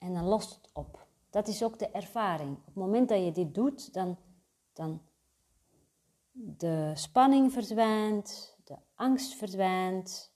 en 0.00 0.14
dan 0.14 0.24
lost 0.24 0.54
het 0.54 0.70
op. 0.72 1.06
Dat 1.30 1.48
is 1.48 1.62
ook 1.62 1.78
de 1.78 1.90
ervaring. 1.90 2.56
Op 2.56 2.66
het 2.66 2.74
moment 2.74 3.08
dat 3.08 3.24
je 3.24 3.32
dit 3.32 3.54
doet, 3.54 3.92
dan, 3.92 4.18
dan 4.72 5.00
de 6.32 6.92
spanning 6.94 7.52
verdwijnt, 7.52 8.56
de 8.64 8.76
angst 8.94 9.34
verdwijnt, 9.34 10.32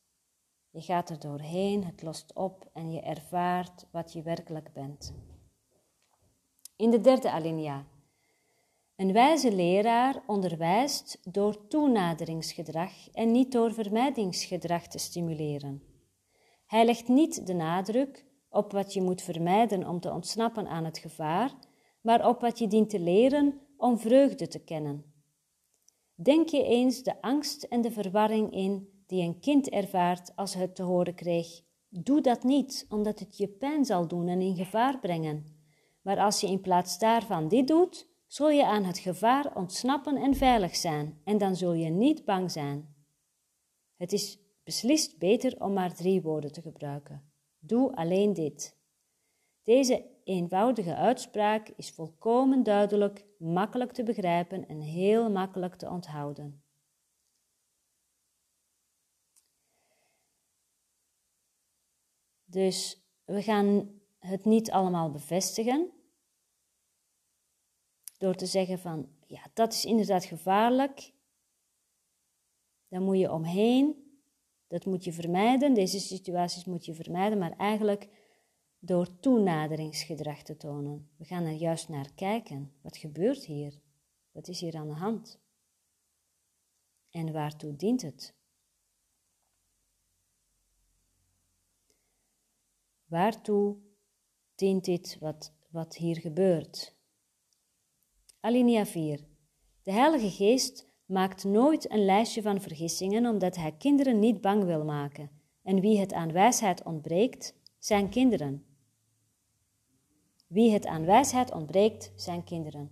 je 0.71 0.81
gaat 0.81 1.11
er 1.11 1.19
doorheen, 1.19 1.85
het 1.85 2.03
lost 2.03 2.33
op 2.35 2.71
en 2.73 2.91
je 2.91 3.01
ervaart 3.01 3.87
wat 3.91 4.13
je 4.13 4.23
werkelijk 4.23 4.73
bent. 4.73 5.15
In 6.77 6.91
de 6.91 7.01
derde 7.01 7.31
alinea. 7.31 7.87
Een 8.97 9.13
wijze 9.13 9.55
leraar 9.55 10.23
onderwijst 10.27 11.19
door 11.33 11.69
toenaderingsgedrag 11.69 13.11
en 13.13 13.33
niet 13.33 13.53
door 13.53 13.73
vermijdingsgedrag 13.73 14.87
te 14.87 14.99
stimuleren. 14.99 15.83
Hij 16.67 16.85
legt 16.85 17.09
niet 17.09 17.47
de 17.47 17.53
nadruk 17.53 18.27
op 18.55 18.73
wat 18.73 18.93
je 18.93 19.03
moet 19.03 19.23
vermijden 19.23 19.89
om 19.89 20.01
te 20.01 20.13
ontsnappen 20.13 20.69
aan 20.69 20.85
het 20.85 20.99
gevaar, 20.99 21.53
maar 22.01 22.29
op 22.29 22.41
wat 22.41 22.59
je 22.59 22.67
dient 22.67 22.91
te 22.91 23.01
leren 23.01 23.61
om 23.77 23.99
vreugde 23.99 24.49
te 24.49 24.65
kennen. 24.65 25.13
Denk 26.15 26.49
je 26.49 26.65
eens 26.65 27.03
de 27.03 27.23
angst 27.23 27.63
en 27.63 27.81
de 27.81 27.91
verwarring 27.91 28.53
in 28.53 28.89
die 29.07 29.23
een 29.23 29.41
kind 29.41 29.69
ervaart 29.69 30.37
als 30.37 30.55
het 30.55 30.75
te 30.75 30.83
horen 30.83 31.15
kreeg: 31.15 31.61
Doe 31.89 32.21
dat 32.21 32.43
niet, 32.43 32.87
omdat 32.89 33.19
het 33.19 33.37
je 33.37 33.49
pijn 33.49 33.85
zal 33.85 34.09
doen 34.09 34.29
en 34.29 34.41
in 34.41 34.57
gevaar 34.57 35.01
brengen. 35.01 35.45
Maar 36.03 36.19
als 36.19 36.41
je 36.41 36.47
in 36.47 36.61
plaats 36.61 36.99
daarvan 36.99 37.49
dit 37.49 37.69
doet, 37.69 38.09
zul 38.27 38.51
je 38.51 38.67
aan 38.67 38.85
het 38.85 38.99
gevaar 38.99 39.57
ontsnappen 39.57 40.17
en 40.17 40.35
veilig 40.35 40.77
zijn, 40.77 41.21
en 41.25 41.39
dan 41.39 41.57
zul 41.57 41.73
je 41.73 41.91
niet 41.91 42.25
bang 42.25 42.51
zijn. 42.51 42.95
Het 43.97 44.13
is 44.13 44.39
beslist 44.65 45.19
beter 45.19 45.61
om 45.61 45.73
maar 45.73 45.95
drie 45.95 46.23
woorden 46.23 46.53
te 46.53 46.63
gebruiken. 46.63 47.34
Doe 47.67 47.97
alleen 47.97 48.33
dit. 48.33 48.77
Deze 49.63 50.11
eenvoudige 50.25 50.95
uitspraak 50.95 51.69
is 51.69 51.91
volkomen 51.91 52.63
duidelijk, 52.63 53.27
makkelijk 53.39 53.93
te 53.93 54.03
begrijpen 54.03 54.69
en 54.69 54.81
heel 54.81 55.31
makkelijk 55.31 55.75
te 55.75 55.89
onthouden. 55.89 56.63
Dus 62.45 63.05
we 63.25 63.43
gaan 63.43 64.01
het 64.19 64.45
niet 64.45 64.71
allemaal 64.71 65.11
bevestigen 65.11 65.91
door 68.19 68.35
te 68.35 68.47
zeggen 68.47 68.79
van 68.79 69.09
ja, 69.27 69.43
dat 69.55 69.73
is 69.73 69.85
inderdaad 69.85 70.25
gevaarlijk. 70.25 71.13
Daar 72.89 73.01
moet 73.01 73.19
je 73.19 73.33
omheen. 73.33 74.04
Dat 74.67 74.85
moet 74.85 75.05
je 75.05 75.13
vermijden. 75.13 75.75
Deze 75.75 76.01
situaties 76.01 76.65
moet 76.65 76.85
je 76.85 76.95
vermijden, 76.95 77.39
maar 77.39 77.57
eigenlijk 77.57 78.09
door 78.79 79.21
toenaderingsgedrag 79.21 80.43
te 80.43 80.57
tonen. 80.57 81.11
We 81.17 81.25
gaan 81.25 81.45
er 81.45 81.53
juist 81.53 81.89
naar 81.89 82.13
kijken. 82.15 82.73
Wat 82.83 82.97
gebeurt 82.97 83.45
hier? 83.45 83.81
Wat 84.33 84.49
is 84.49 84.61
hier 84.61 84.75
aan 84.75 84.89
de 84.89 84.95
hand? 84.95 85.41
En 87.11 87.33
waartoe 87.33 87.77
dient 87.77 88.03
het? 88.03 88.35
Waartoe 93.05 93.77
dient 94.55 94.85
dit 94.85 95.19
wat, 95.21 95.53
wat 95.69 95.97
hier 95.97 96.17
gebeurt? 96.17 96.97
Alinea 98.41 98.87
4. 98.87 99.25
De 99.83 99.93
Heilige 99.93 100.31
Geest 100.31 100.94
maakt 101.07 101.45
nooit 101.45 101.91
een 101.91 102.05
lijstje 102.05 102.43
van 102.43 102.61
vergissingen 102.61 103.27
omdat 103.27 103.57
hij 103.57 103.73
kinderen 103.73 104.19
niet 104.19 104.41
bang 104.41 104.65
wil 104.65 104.85
maken. 104.85 105.31
En 105.63 105.81
wie 105.81 105.99
het 105.99 106.13
aan 106.13 106.33
wijsheid 106.33 106.83
ontbreekt, 106.83 107.55
zijn 107.79 108.09
kinderen. 108.09 108.65
Wie 110.47 110.73
het 110.73 110.87
aan 110.87 111.05
wijsheid 111.05 111.53
ontbreekt, 111.53 112.13
zijn 112.17 112.45
kinderen. 112.45 112.91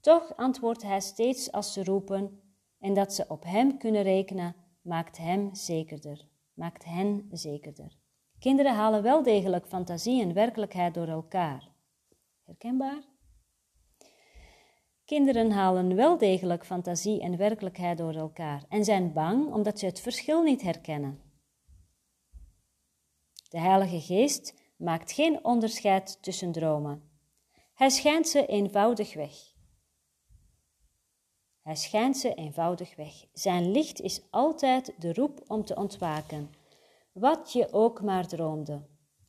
Toch 0.00 0.36
antwoordt 0.36 0.82
hij 0.82 1.00
steeds 1.00 1.52
als 1.52 1.72
ze 1.72 1.84
roepen 1.84 2.40
en 2.78 2.94
dat 2.94 3.14
ze 3.14 3.24
op 3.28 3.44
hem 3.44 3.78
kunnen 3.78 4.02
rekenen, 4.02 4.56
maakt 4.82 5.16
hem 5.16 5.54
zekerder, 5.54 6.28
maakt 6.54 6.84
hen 6.84 7.28
zekerder. 7.30 7.96
Kinderen 8.38 8.74
halen 8.74 9.02
wel 9.02 9.22
degelijk 9.22 9.66
fantasie 9.66 10.22
en 10.22 10.34
werkelijkheid 10.34 10.94
door 10.94 11.08
elkaar. 11.08 11.68
Herkenbaar? 12.44 13.15
Kinderen 15.06 15.50
halen 15.50 15.94
wel 15.94 16.18
degelijk 16.18 16.66
fantasie 16.66 17.20
en 17.20 17.36
werkelijkheid 17.36 17.98
door 17.98 18.14
elkaar 18.14 18.64
en 18.68 18.84
zijn 18.84 19.12
bang 19.12 19.52
omdat 19.52 19.78
ze 19.78 19.86
het 19.86 20.00
verschil 20.00 20.42
niet 20.42 20.62
herkennen. 20.62 21.20
De 23.48 23.60
Heilige 23.60 24.00
Geest 24.00 24.54
maakt 24.76 25.12
geen 25.12 25.44
onderscheid 25.44 26.22
tussen 26.22 26.52
dromen. 26.52 27.02
Hij 27.74 27.90
schijnt 27.90 28.28
ze 28.28 28.46
eenvoudig 28.46 29.14
weg. 29.14 29.32
Hij 31.62 31.76
schijnt 31.76 32.16
ze 32.16 32.34
eenvoudig 32.34 32.96
weg. 32.96 33.24
Zijn 33.32 33.70
licht 33.70 34.00
is 34.00 34.22
altijd 34.30 34.94
de 34.98 35.12
roep 35.12 35.44
om 35.46 35.64
te 35.64 35.74
ontwaken, 35.74 36.50
wat 37.12 37.52
je 37.52 37.72
ook 37.72 38.02
maar 38.02 38.26
droomde. 38.26 38.86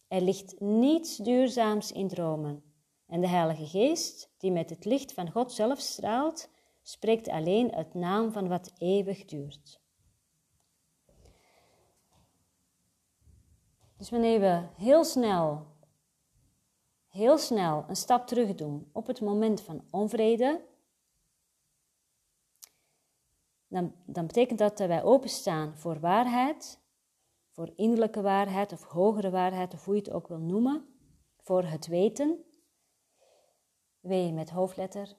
Er 0.07 0.21
ligt 0.21 0.59
niets 0.59 1.17
duurzaams 1.17 1.91
in 1.91 2.07
dromen. 2.07 2.66
En 3.07 3.21
de 3.21 3.27
Heilige 3.27 3.65
Geest, 3.65 4.29
die 4.37 4.51
met 4.51 4.69
het 4.69 4.85
licht 4.85 5.13
van 5.13 5.31
God 5.31 5.51
zelf 5.51 5.79
straalt, 5.79 6.49
spreekt 6.81 7.27
alleen 7.27 7.71
het 7.75 7.93
naam 7.93 8.31
van 8.31 8.47
wat 8.47 8.71
eeuwig 8.77 9.25
duurt. 9.25 9.79
Dus 13.97 14.09
wanneer 14.09 14.39
we 14.39 14.67
heel 14.75 15.03
snel, 15.03 15.65
heel 17.07 17.37
snel 17.37 17.85
een 17.87 17.95
stap 17.95 18.27
terug 18.27 18.55
doen 18.55 18.89
op 18.91 19.07
het 19.07 19.21
moment 19.21 19.61
van 19.61 19.83
onvrede, 19.91 20.65
dan, 23.67 23.93
dan 24.05 24.27
betekent 24.27 24.59
dat 24.59 24.77
dat 24.77 24.87
wij 24.87 25.03
openstaan 25.03 25.77
voor 25.77 25.99
waarheid, 25.99 26.79
voor 27.49 27.71
innerlijke 27.75 28.21
waarheid 28.21 28.71
of 28.71 28.83
hogere 28.83 29.29
waarheid, 29.29 29.73
of 29.73 29.85
hoe 29.85 29.95
je 29.95 30.01
het 30.01 30.11
ook 30.11 30.27
wil 30.27 30.39
noemen, 30.39 30.85
voor 31.37 31.63
het 31.63 31.87
weten. 31.87 32.45
W 34.07 34.33
met 34.33 34.49
hoofdletter, 34.49 35.15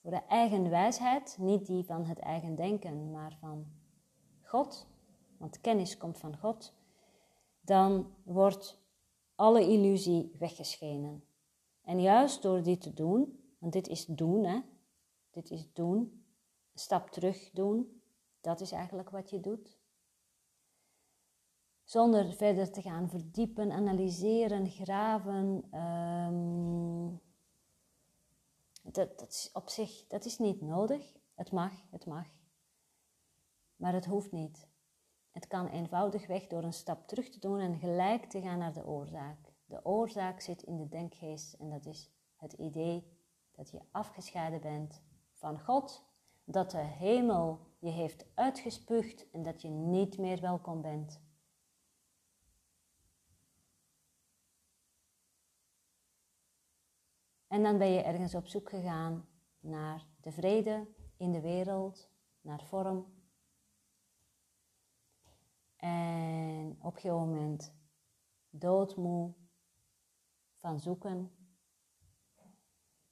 voor 0.00 0.10
de 0.10 0.22
eigen 0.28 0.70
wijsheid, 0.70 1.36
niet 1.40 1.66
die 1.66 1.84
van 1.84 2.04
het 2.04 2.18
eigen 2.18 2.54
denken, 2.54 3.10
maar 3.10 3.36
van 3.40 3.66
God, 4.42 4.86
want 5.38 5.60
kennis 5.60 5.96
komt 5.96 6.18
van 6.18 6.36
God 6.36 6.74
dan 7.64 8.14
wordt 8.22 8.82
alle 9.34 9.60
illusie 9.60 10.32
weggeschenen. 10.38 11.24
En 11.82 12.00
juist 12.00 12.42
door 12.42 12.62
dit 12.62 12.80
te 12.80 12.94
doen, 12.94 13.38
want 13.58 13.72
dit 13.72 13.88
is 13.88 14.06
doen, 14.06 14.44
hè? 14.44 14.60
Dit 15.30 15.50
is 15.50 15.72
doen, 15.72 15.98
een 16.72 16.78
stap 16.78 17.10
terug 17.10 17.50
doen, 17.50 18.00
dat 18.40 18.60
is 18.60 18.72
eigenlijk 18.72 19.10
wat 19.10 19.30
je 19.30 19.40
doet. 19.40 19.78
Zonder 21.84 22.32
verder 22.32 22.70
te 22.70 22.82
gaan 22.82 23.08
verdiepen, 23.08 23.72
analyseren, 23.72 24.70
graven. 24.70 25.64
Um, 25.80 27.20
dat, 28.92 29.18
dat 29.18 29.28
is 29.28 29.50
op 29.52 29.68
zich, 29.68 30.06
dat 30.06 30.24
is 30.24 30.38
niet 30.38 30.60
nodig. 30.60 31.12
Het 31.34 31.52
mag, 31.52 31.72
het 31.90 32.06
mag. 32.06 32.26
Maar 33.76 33.92
het 33.92 34.04
hoeft 34.04 34.32
niet. 34.32 34.68
Het 35.30 35.46
kan 35.46 35.68
eenvoudigweg 35.68 36.46
door 36.46 36.62
een 36.62 36.72
stap 36.72 37.08
terug 37.08 37.30
te 37.30 37.38
doen 37.38 37.58
en 37.58 37.78
gelijk 37.78 38.24
te 38.24 38.40
gaan 38.40 38.58
naar 38.58 38.72
de 38.72 38.86
oorzaak. 38.86 39.52
De 39.66 39.84
oorzaak 39.84 40.40
zit 40.40 40.62
in 40.62 40.76
de 40.76 40.88
denkgeest 40.88 41.52
en 41.52 41.70
dat 41.70 41.86
is 41.86 42.10
het 42.36 42.52
idee 42.52 43.18
dat 43.52 43.70
je 43.70 43.80
afgescheiden 43.90 44.60
bent 44.60 45.02
van 45.32 45.60
God, 45.60 46.04
dat 46.44 46.70
de 46.70 46.78
hemel 46.78 47.60
je 47.78 47.90
heeft 47.90 48.26
uitgespuugd 48.34 49.30
en 49.30 49.42
dat 49.42 49.62
je 49.62 49.68
niet 49.68 50.18
meer 50.18 50.40
welkom 50.40 50.82
bent. 50.82 51.20
En 57.54 57.62
dan 57.62 57.78
ben 57.78 57.88
je 57.88 58.02
ergens 58.02 58.34
op 58.34 58.46
zoek 58.46 58.68
gegaan 58.68 59.28
naar 59.60 60.06
de 60.20 60.32
vrede 60.32 60.88
in 61.16 61.32
de 61.32 61.40
wereld, 61.40 62.10
naar 62.40 62.62
vorm, 62.62 63.06
en 65.76 66.78
op 66.82 66.98
een 67.02 67.10
moment 67.10 67.74
doodmoe 68.50 69.34
van 70.54 70.80
zoeken. 70.80 71.30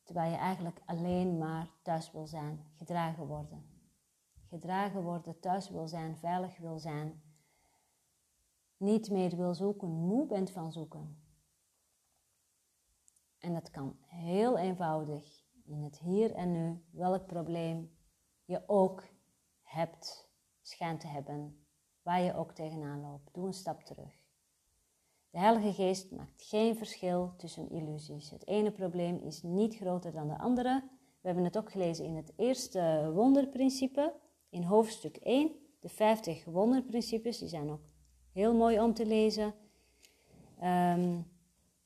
Terwijl 0.03 0.31
je 0.31 0.37
eigenlijk 0.37 0.83
alleen 0.85 1.39
maar 1.39 1.71
thuis 1.83 2.11
wil 2.11 2.27
zijn, 2.27 2.73
gedragen 2.75 3.27
worden. 3.27 3.65
Gedragen 4.49 5.03
worden, 5.03 5.41
thuis 5.41 5.71
wil 5.71 5.89
zijn, 5.89 6.17
veilig 6.17 6.59
wil 6.59 6.79
zijn. 6.79 7.23
Niet 8.77 9.11
meer 9.11 9.37
wil 9.37 9.55
zoeken, 9.55 9.89
moe 9.89 10.27
bent 10.27 10.51
van 10.51 10.73
zoeken. 10.73 11.22
En 13.43 13.53
dat 13.53 13.71
kan 13.71 13.97
heel 14.07 14.59
eenvoudig 14.59 15.45
in 15.65 15.83
het 15.83 15.99
hier 15.99 16.35
en 16.35 16.53
nu, 16.53 16.85
welk 16.91 17.27
probleem 17.27 17.91
je 18.45 18.63
ook 18.67 19.05
hebt, 19.63 20.31
schijnt 20.61 21.01
te 21.01 21.07
hebben 21.07 21.67
waar 22.03 22.21
je 22.21 22.35
ook 22.35 22.53
tegenaan 22.53 23.01
loopt. 23.01 23.35
Doe 23.35 23.47
een 23.47 23.53
stap 23.53 23.81
terug. 23.81 24.21
De 25.31 25.39
Heilige 25.39 25.73
Geest 25.73 26.11
maakt 26.11 26.43
geen 26.43 26.77
verschil 26.77 27.35
tussen 27.37 27.71
illusies. 27.71 28.31
Het 28.31 28.47
ene 28.47 28.73
probleem 28.73 29.19
is 29.19 29.43
niet 29.43 29.77
groter 29.77 30.13
dan 30.13 30.29
de 30.29 30.39
andere. 30.39 30.89
We 31.21 31.27
hebben 31.29 31.45
het 31.45 31.59
ook 31.59 31.71
gelezen 31.73 32.05
in 32.05 32.17
het 32.17 32.33
eerste 32.37 33.11
wonderprincipe, 33.15 34.15
in 34.49 34.63
hoofdstuk 34.63 35.17
1. 35.17 35.53
De 35.81 35.89
50 35.89 36.45
wonderprincipes, 36.45 37.39
die 37.39 37.49
zijn 37.49 37.71
ook 37.71 37.83
heel 38.33 38.55
mooi 38.55 38.81
om 38.81 38.95
te 38.95 39.07
lezen. 39.07 39.55
Ehm, 40.59 41.21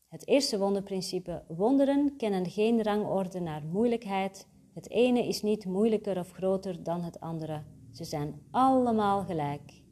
het 0.08 0.26
eerste 0.26 0.58
wonderprincipe: 0.58 1.42
wonderen 1.48 2.16
kennen 2.16 2.50
geen 2.50 2.82
rangorde 2.82 3.40
naar 3.40 3.64
moeilijkheid. 3.64 4.48
Het 4.74 4.90
ene 4.90 5.26
is 5.26 5.42
niet 5.42 5.64
moeilijker 5.64 6.18
of 6.18 6.30
groter 6.30 6.82
dan 6.82 7.02
het 7.02 7.20
andere. 7.20 7.62
Ze 7.92 8.04
zijn 8.04 8.42
allemaal 8.50 9.24
gelijk. 9.24 9.82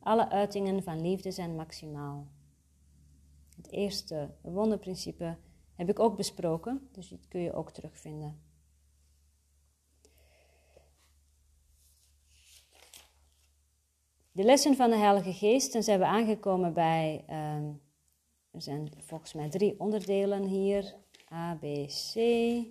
Alle 0.00 0.28
uitingen 0.28 0.82
van 0.82 1.00
liefde 1.00 1.30
zijn 1.30 1.54
maximaal. 1.54 2.26
Het 3.56 3.70
eerste 3.70 4.34
wonderprincipe 4.40 5.36
heb 5.74 5.88
ik 5.88 5.98
ook 5.98 6.16
besproken, 6.16 6.88
dus 6.92 7.08
dit 7.08 7.28
kun 7.28 7.40
je 7.40 7.52
ook 7.52 7.70
terugvinden. 7.70 8.40
De 14.32 14.42
lessen 14.42 14.76
van 14.76 14.90
de 14.90 14.96
Heilige 14.96 15.32
Geest, 15.32 15.72
dan 15.72 15.82
zijn 15.82 15.98
we 15.98 16.04
aangekomen 16.04 16.72
bij, 16.72 17.24
um, 17.30 17.80
er 18.52 18.62
zijn 18.62 18.92
volgens 18.98 19.32
mij 19.32 19.48
drie 19.48 19.80
onderdelen 19.80 20.44
hier. 20.44 20.94
A, 21.32 21.54
B, 21.54 21.62
C. 21.86 22.14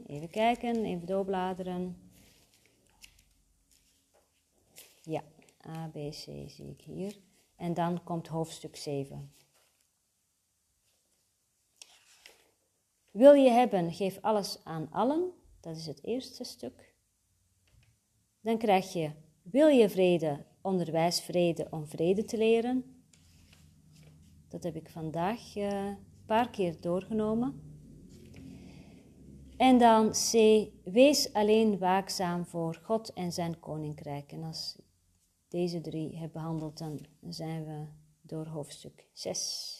Even 0.07 0.29
kijken, 0.29 0.85
even 0.85 1.05
doorbladeren. 1.05 1.97
Ja, 5.01 5.23
A, 5.67 5.87
B, 5.87 5.93
C 5.93 6.49
zie 6.49 6.69
ik 6.69 6.81
hier. 6.81 7.19
En 7.55 7.73
dan 7.73 8.03
komt 8.03 8.27
hoofdstuk 8.27 8.75
7. 8.75 9.33
Wil 13.11 13.33
je 13.33 13.49
hebben, 13.49 13.93
geef 13.93 14.17
alles 14.21 14.63
aan 14.63 14.91
allen. 14.91 15.31
Dat 15.59 15.75
is 15.75 15.85
het 15.85 16.03
eerste 16.03 16.43
stuk. 16.43 16.93
Dan 18.41 18.57
krijg 18.57 18.93
je, 18.93 19.11
wil 19.41 19.67
je 19.67 19.89
vrede, 19.89 20.45
onderwijs 20.61 21.21
vrede 21.21 21.67
om 21.69 21.87
vrede 21.87 22.23
te 22.23 22.37
leren. 22.37 23.00
Dat 24.51 24.63
heb 24.63 24.75
ik 24.75 24.89
vandaag 24.89 25.55
een 25.55 25.97
paar 26.25 26.49
keer 26.49 26.81
doorgenomen. 26.81 27.61
En 29.57 29.77
dan 29.77 30.11
C, 30.11 30.33
wees 30.83 31.33
alleen 31.33 31.77
waakzaam 31.77 32.45
voor 32.45 32.79
God 32.83 33.13
en 33.13 33.31
zijn 33.31 33.59
koninkrijk. 33.59 34.31
En 34.31 34.43
als 34.43 34.75
ik 34.77 34.85
deze 35.47 35.81
drie 35.81 36.17
heb 36.17 36.33
behandeld, 36.33 36.77
dan 36.77 36.99
zijn 37.29 37.65
we 37.65 37.85
door 38.21 38.45
hoofdstuk 38.45 39.07
6. 39.13 39.79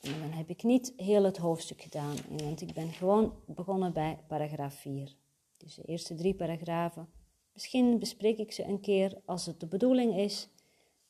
En 0.00 0.20
dan 0.20 0.30
heb 0.30 0.48
ik 0.48 0.62
niet 0.62 0.92
heel 0.96 1.24
het 1.24 1.36
hoofdstuk 1.36 1.82
gedaan, 1.82 2.16
want 2.28 2.60
ik 2.60 2.72
ben 2.72 2.92
gewoon 2.92 3.34
begonnen 3.46 3.92
bij 3.92 4.18
paragraaf 4.26 4.74
4. 4.74 5.16
Dus 5.56 5.74
de 5.74 5.82
eerste 5.82 6.14
drie 6.14 6.34
paragrafen. 6.34 7.08
Misschien 7.52 7.98
bespreek 7.98 8.38
ik 8.38 8.52
ze 8.52 8.64
een 8.64 8.80
keer 8.80 9.20
als 9.24 9.46
het 9.46 9.60
de 9.60 9.66
bedoeling 9.66 10.16
is, 10.16 10.48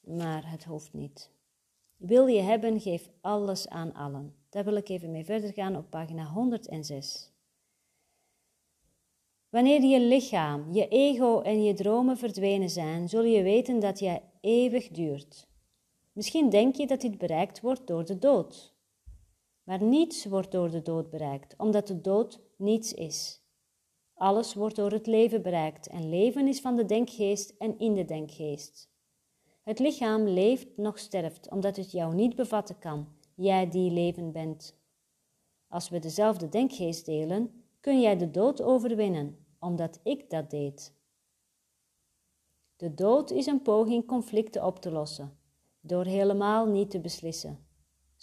maar 0.06 0.50
het 0.50 0.64
hoeft 0.64 0.92
niet. 0.92 1.30
Wil 1.96 2.26
je 2.26 2.40
hebben, 2.40 2.80
geef 2.80 3.10
alles 3.20 3.68
aan 3.68 3.92
allen. 3.92 4.34
Daar 4.48 4.64
wil 4.64 4.76
ik 4.76 4.88
even 4.88 5.10
mee 5.10 5.24
verder 5.24 5.52
gaan 5.52 5.76
op 5.76 5.90
pagina 5.90 6.24
106. 6.24 7.32
Wanneer 9.48 9.82
je 9.82 10.00
lichaam, 10.00 10.72
je 10.72 10.88
ego 10.88 11.40
en 11.40 11.62
je 11.62 11.74
dromen 11.74 12.16
verdwenen 12.16 12.70
zijn, 12.70 13.08
zul 13.08 13.24
je 13.24 13.42
weten 13.42 13.80
dat 13.80 13.98
jij 13.98 14.22
eeuwig 14.40 14.88
duurt. 14.88 15.46
Misschien 16.12 16.50
denk 16.50 16.76
je 16.76 16.86
dat 16.86 17.00
dit 17.00 17.18
bereikt 17.18 17.60
wordt 17.60 17.86
door 17.86 18.04
de 18.04 18.18
dood. 18.18 18.74
Maar 19.64 19.82
niets 19.82 20.24
wordt 20.24 20.52
door 20.52 20.70
de 20.70 20.82
dood 20.82 21.10
bereikt, 21.10 21.54
omdat 21.56 21.86
de 21.86 22.00
dood 22.00 22.40
niets 22.56 22.94
is. 22.94 23.42
Alles 24.14 24.54
wordt 24.54 24.76
door 24.76 24.90
het 24.90 25.06
leven 25.06 25.42
bereikt 25.42 25.86
en 25.86 26.08
leven 26.08 26.48
is 26.48 26.60
van 26.60 26.76
de 26.76 26.84
denkgeest 26.84 27.54
en 27.58 27.78
in 27.78 27.94
de 27.94 28.04
denkgeest. 28.04 28.93
Het 29.64 29.78
lichaam 29.78 30.22
leeft 30.22 30.76
nog 30.76 30.98
sterft, 30.98 31.50
omdat 31.50 31.76
het 31.76 31.90
jou 31.90 32.14
niet 32.14 32.34
bevatten 32.34 32.78
kan, 32.78 33.08
jij 33.34 33.68
die 33.68 33.90
leven 33.90 34.32
bent. 34.32 34.76
Als 35.68 35.88
we 35.88 35.98
dezelfde 35.98 36.48
denkgeest 36.48 37.06
delen, 37.06 37.64
kun 37.80 38.00
jij 38.00 38.16
de 38.16 38.30
dood 38.30 38.62
overwinnen, 38.62 39.46
omdat 39.58 40.00
ik 40.02 40.30
dat 40.30 40.50
deed. 40.50 40.94
De 42.76 42.94
dood 42.94 43.30
is 43.30 43.46
een 43.46 43.62
poging 43.62 44.06
conflicten 44.06 44.64
op 44.64 44.80
te 44.80 44.90
lossen, 44.90 45.38
door 45.80 46.04
helemaal 46.04 46.66
niet 46.66 46.90
te 46.90 47.00
beslissen 47.00 47.64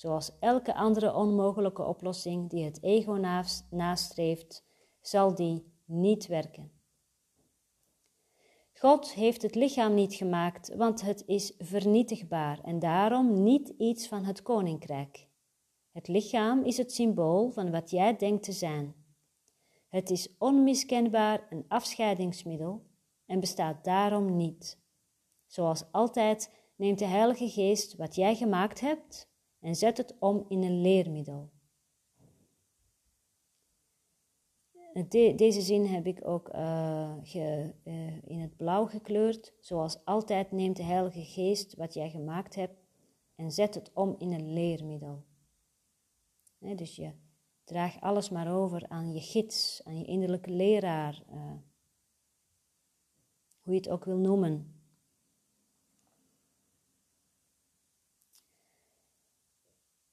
zoals 0.01 0.31
elke 0.39 0.75
andere 0.75 1.15
onmogelijke 1.15 1.83
oplossing 1.83 2.49
die 2.49 2.65
het 2.65 2.83
ego 2.83 3.43
nastreeft, 3.69 4.63
zal 5.01 5.35
die 5.35 5.73
niet 5.85 6.27
werken. 6.27 6.71
God 8.81 9.13
heeft 9.13 9.41
het 9.41 9.55
lichaam 9.55 9.93
niet 9.93 10.13
gemaakt, 10.13 10.75
want 10.75 11.01
het 11.01 11.23
is 11.25 11.53
vernietigbaar 11.57 12.59
en 12.63 12.79
daarom 12.79 13.43
niet 13.43 13.73
iets 13.77 14.07
van 14.07 14.25
het 14.25 14.41
koninkrijk. 14.41 15.27
Het 15.91 16.07
lichaam 16.07 16.63
is 16.63 16.77
het 16.77 16.93
symbool 16.93 17.51
van 17.51 17.71
wat 17.71 17.89
jij 17.89 18.15
denkt 18.15 18.43
te 18.43 18.51
zijn. 18.51 18.95
Het 19.89 20.09
is 20.09 20.35
onmiskenbaar 20.37 21.47
een 21.49 21.65
afscheidingsmiddel 21.67 22.85
en 23.25 23.39
bestaat 23.39 23.83
daarom 23.83 24.35
niet. 24.35 24.79
Zoals 25.45 25.91
altijd 25.91 26.51
neemt 26.75 26.99
de 26.99 27.05
Heilige 27.05 27.49
Geest 27.49 27.95
wat 27.95 28.15
jij 28.15 28.35
gemaakt 28.35 28.79
hebt 28.79 29.29
en 29.59 29.75
zet 29.75 29.97
het 29.97 30.15
om 30.19 30.45
in 30.47 30.63
een 30.63 30.81
leermiddel. 30.81 31.51
Deze 35.35 35.61
zin 35.61 35.85
heb 35.85 36.05
ik 36.05 36.27
ook 36.27 36.53
uh, 36.53 37.13
ge, 37.23 37.73
uh, 37.83 38.23
in 38.23 38.39
het 38.39 38.57
blauw 38.57 38.85
gekleurd. 38.85 39.53
Zoals 39.59 40.05
altijd 40.05 40.51
neemt 40.51 40.77
de 40.77 40.83
Heilige 40.83 41.23
Geest 41.23 41.75
wat 41.75 41.93
jij 41.93 42.09
gemaakt 42.09 42.55
hebt 42.55 42.79
en 43.35 43.51
zet 43.51 43.75
het 43.75 43.91
om 43.93 44.15
in 44.17 44.33
een 44.33 44.53
leermiddel. 44.53 45.23
dus 46.59 46.95
je 46.95 47.11
draagt 47.63 48.01
alles 48.01 48.29
maar 48.29 48.55
over 48.55 48.87
aan 48.87 49.13
je 49.13 49.19
gids, 49.19 49.81
aan 49.83 49.97
je 49.97 50.05
innerlijke 50.05 50.51
leraar, 50.51 51.23
uh, 51.33 51.53
hoe 53.61 53.73
je 53.73 53.79
het 53.79 53.89
ook 53.89 54.05
wil 54.05 54.17
noemen. 54.17 54.80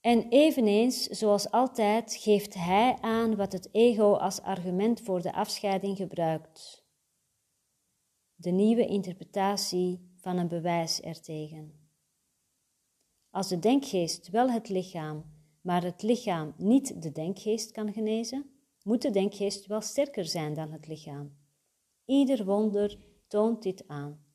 En 0.09 0.29
eveneens, 0.29 1.05
zoals 1.05 1.51
altijd, 1.51 2.15
geeft 2.15 2.55
hij 2.55 2.97
aan 3.01 3.37
wat 3.37 3.53
het 3.53 3.69
ego 3.73 4.13
als 4.13 4.41
argument 4.41 5.01
voor 5.01 5.23
de 5.23 5.33
afscheiding 5.33 5.97
gebruikt. 5.97 6.85
De 8.35 8.51
nieuwe 8.51 8.87
interpretatie 8.87 10.13
van 10.17 10.37
een 10.37 10.49
bewijs 10.49 11.01
ertegen. 11.01 11.91
Als 13.31 13.49
de 13.49 13.59
denkgeest 13.59 14.29
wel 14.29 14.51
het 14.51 14.69
lichaam, 14.69 15.25
maar 15.61 15.83
het 15.83 16.03
lichaam 16.03 16.55
niet 16.57 17.03
de 17.03 17.13
denkgeest 17.13 17.73
kan 17.73 17.93
genezen, 17.93 18.51
moet 18.83 19.03
de 19.03 19.11
denkgeest 19.11 19.67
wel 19.67 19.81
sterker 19.81 20.25
zijn 20.25 20.55
dan 20.55 20.73
het 20.73 20.87
lichaam. 20.87 21.37
Ieder 22.05 22.45
wonder 22.45 22.99
toont 23.27 23.63
dit 23.63 23.89
aan. 23.89 24.28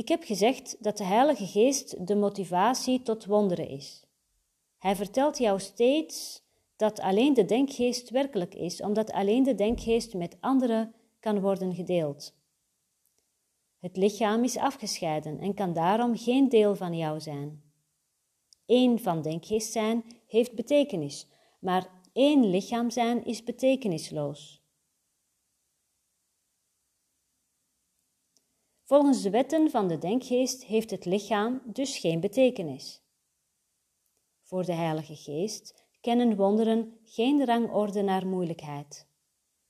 Ik 0.00 0.08
heb 0.08 0.22
gezegd 0.24 0.76
dat 0.80 0.96
de 0.96 1.04
Heilige 1.04 1.46
Geest 1.46 2.06
de 2.06 2.16
motivatie 2.16 3.02
tot 3.02 3.24
wonderen 3.24 3.68
is. 3.68 4.04
Hij 4.78 4.96
vertelt 4.96 5.38
jou 5.38 5.60
steeds 5.60 6.42
dat 6.76 7.00
alleen 7.00 7.34
de 7.34 7.44
denkgeest 7.44 8.10
werkelijk 8.10 8.54
is, 8.54 8.82
omdat 8.82 9.12
alleen 9.12 9.42
de 9.42 9.54
denkgeest 9.54 10.14
met 10.14 10.36
anderen 10.40 10.94
kan 11.18 11.40
worden 11.40 11.74
gedeeld. 11.74 12.34
Het 13.78 13.96
lichaam 13.96 14.44
is 14.44 14.56
afgescheiden 14.56 15.38
en 15.38 15.54
kan 15.54 15.72
daarom 15.72 16.16
geen 16.16 16.48
deel 16.48 16.76
van 16.76 16.96
jou 16.96 17.20
zijn. 17.20 17.62
Eén 18.66 18.98
van 18.98 19.22
denkgeest 19.22 19.72
zijn 19.72 20.04
heeft 20.26 20.54
betekenis, 20.54 21.26
maar 21.58 21.90
één 22.12 22.50
lichaam 22.50 22.90
zijn 22.90 23.24
is 23.24 23.44
betekenisloos. 23.44 24.59
Volgens 28.90 29.22
de 29.22 29.30
wetten 29.30 29.70
van 29.70 29.88
de 29.88 29.98
denkgeest 29.98 30.64
heeft 30.64 30.90
het 30.90 31.04
lichaam 31.04 31.62
dus 31.64 31.98
geen 31.98 32.20
betekenis. 32.20 33.02
Voor 34.42 34.64
de 34.64 34.72
Heilige 34.72 35.16
Geest 35.16 35.84
kennen 36.00 36.36
wonderen 36.36 36.98
geen 37.04 37.44
rangorde 37.44 38.02
naar 38.02 38.26
moeilijkheid. 38.26 39.06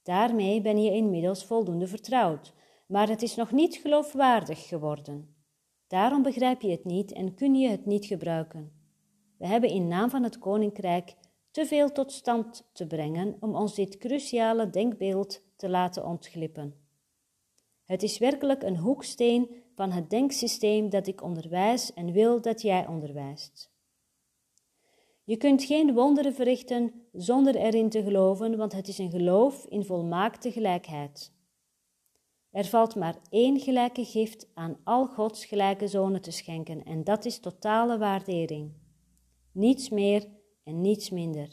Daarmee 0.02 0.61
ben 0.61 0.83
je 0.83 0.90
inmiddels 0.90 1.44
voldoende 1.44 1.87
vertrouwd, 1.87 2.54
maar 2.87 3.09
het 3.09 3.22
is 3.22 3.35
nog 3.35 3.52
niet 3.52 3.76
geloofwaardig 3.76 4.68
geworden. 4.68 5.35
Daarom 5.87 6.22
begrijp 6.22 6.61
je 6.61 6.70
het 6.70 6.85
niet 6.85 7.12
en 7.12 7.35
kun 7.35 7.54
je 7.54 7.68
het 7.68 7.87
niet 7.87 8.06
gebruiken. 8.06 8.72
We 9.38 9.46
hebben 9.46 9.70
in 9.70 9.88
naam 9.88 10.11
van 10.11 10.22
het 10.22 10.38
Koninkrijk 10.38 11.16
te 11.50 11.66
veel 11.66 11.92
tot 11.92 12.12
stand 12.12 12.70
te 12.72 12.87
brengen 12.87 13.37
om 13.40 13.54
ons 13.54 13.74
dit 13.74 13.96
cruciale 13.96 14.70
denkbeeld 14.70 15.42
te 15.56 15.68
laten 15.68 16.06
ontglippen. 16.06 16.80
Het 17.90 18.03
is 18.03 18.18
werkelijk 18.18 18.62
een 18.62 18.76
hoeksteen 18.76 19.62
van 19.74 19.90
het 19.90 20.11
denksysteem 20.11 20.90
dat 20.90 21.07
ik 21.07 21.22
onderwijs 21.22 21.92
en 21.92 22.12
wil 22.12 22.40
dat 22.40 22.62
jij 22.62 22.87
onderwijst. 22.87 23.70
Je 25.24 25.37
kunt 25.37 25.64
geen 25.64 25.94
wonderen 25.94 26.35
verrichten 26.35 26.92
zonder 27.12 27.57
erin 27.57 27.88
te 27.88 28.03
geloven, 28.03 28.57
want 28.57 28.72
het 28.72 28.88
is 28.88 28.98
een 28.98 29.11
geloof 29.11 29.66
in 29.66 29.85
volmaakte 29.85 30.53
gelijkheid. 30.53 31.33
Er 32.50 32.64
valt 32.64 32.94
maar 32.94 33.18
één 33.31 33.61
gelijke 33.61 34.05
gift 34.05 34.50
aan 34.55 34.76
al 34.85 35.07
Gods 35.07 35.44
gelijke 35.44 35.88
zonen 35.88 36.22
te 36.22 36.31
schenken, 36.31 36.83
en 36.85 37.05
dat 37.05 37.24
is 37.24 37.40
totale 37.40 37.98
waardering. 37.98 38.72
Niets 39.53 39.88
meer 39.88 40.29
en 40.64 40.81
niets 40.81 41.11
minder. 41.11 41.48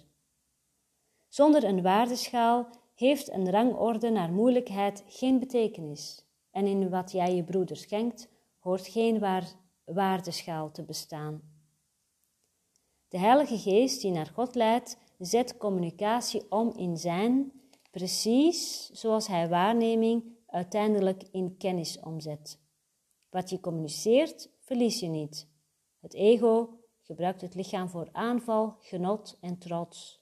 Zonder 1.27 1.63
een 1.63 1.81
waardeschaal 1.81 2.69
heeft 2.95 3.31
een 3.31 3.51
rangorde 3.51 4.09
naar 4.09 4.31
moeilijkheid 4.31 5.03
geen 5.07 5.39
betekenis 5.39 6.25
en 6.57 6.65
in 6.65 6.89
wat 6.89 7.11
jij 7.11 7.35
je 7.35 7.43
broeder 7.43 7.77
schenkt, 7.77 8.29
hoort 8.59 8.87
geen 8.87 9.19
waar, 9.19 9.53
waardeschaal 9.83 10.71
te 10.71 10.83
bestaan. 10.83 11.41
De 13.07 13.17
Heilige 13.17 13.57
Geest 13.57 14.01
die 14.01 14.11
naar 14.11 14.31
God 14.33 14.55
leidt, 14.55 14.97
zet 15.17 15.57
communicatie 15.57 16.51
om 16.51 16.73
in 16.75 16.97
zijn, 16.97 17.51
precies 17.91 18.89
zoals 18.89 19.27
hij 19.27 19.49
waarneming 19.49 20.23
uiteindelijk 20.47 21.23
in 21.31 21.57
kennis 21.57 21.99
omzet. 21.99 22.59
Wat 23.29 23.49
je 23.49 23.59
communiceert, 23.59 24.49
verlies 24.59 24.99
je 24.99 25.07
niet. 25.07 25.47
Het 25.99 26.13
ego 26.13 26.79
gebruikt 27.01 27.41
het 27.41 27.55
lichaam 27.55 27.89
voor 27.89 28.09
aanval, 28.11 28.75
genot 28.79 29.37
en 29.41 29.57
trots. 29.57 30.21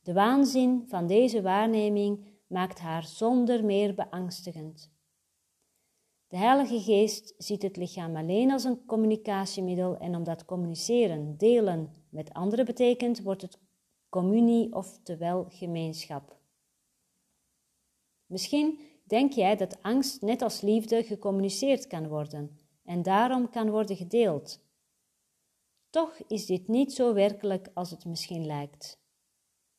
De 0.00 0.12
waanzin 0.12 0.84
van 0.88 1.06
deze 1.06 1.42
waarneming 1.42 2.26
maakt 2.46 2.78
haar 2.78 3.04
zonder 3.04 3.64
meer 3.64 3.94
beangstigend. 3.94 4.96
De 6.28 6.36
Heilige 6.36 6.80
Geest 6.80 7.34
ziet 7.38 7.62
het 7.62 7.76
lichaam 7.76 8.16
alleen 8.16 8.50
als 8.50 8.64
een 8.64 8.84
communicatiemiddel 8.86 9.96
en 9.96 10.14
omdat 10.14 10.44
communiceren, 10.44 11.36
delen 11.36 11.92
met 12.08 12.32
anderen 12.32 12.64
betekent, 12.64 13.22
wordt 13.22 13.42
het 13.42 13.58
communie 14.08 14.74
oftewel 14.74 15.44
gemeenschap. 15.48 16.36
Misschien 18.26 18.80
denk 19.04 19.32
jij 19.32 19.56
dat 19.56 19.82
angst 19.82 20.22
net 20.22 20.42
als 20.42 20.60
liefde 20.60 21.04
gecommuniceerd 21.04 21.86
kan 21.86 22.08
worden 22.08 22.58
en 22.84 23.02
daarom 23.02 23.50
kan 23.50 23.70
worden 23.70 23.96
gedeeld. 23.96 24.60
Toch 25.90 26.18
is 26.26 26.46
dit 26.46 26.68
niet 26.68 26.92
zo 26.92 27.14
werkelijk 27.14 27.70
als 27.74 27.90
het 27.90 28.04
misschien 28.04 28.46
lijkt. 28.46 29.00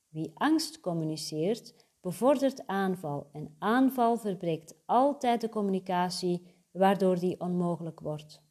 Wie 0.07 0.31
angst 0.33 0.79
communiceert, 0.79 1.75
bevordert 2.01 2.67
aanval 2.67 3.29
en 3.31 3.55
aanval 3.59 4.17
verbreekt 4.17 4.75
altijd 4.85 5.41
de 5.41 5.49
communicatie, 5.49 6.45
waardoor 6.71 7.19
die 7.19 7.39
onmogelijk 7.39 7.99
wordt. 7.99 8.41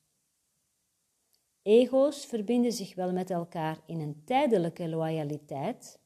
Ego's 1.62 2.26
verbinden 2.26 2.72
zich 2.72 2.94
wel 2.94 3.12
met 3.12 3.30
elkaar 3.30 3.78
in 3.86 4.00
een 4.00 4.22
tijdelijke 4.24 4.88
loyaliteit, 4.88 6.00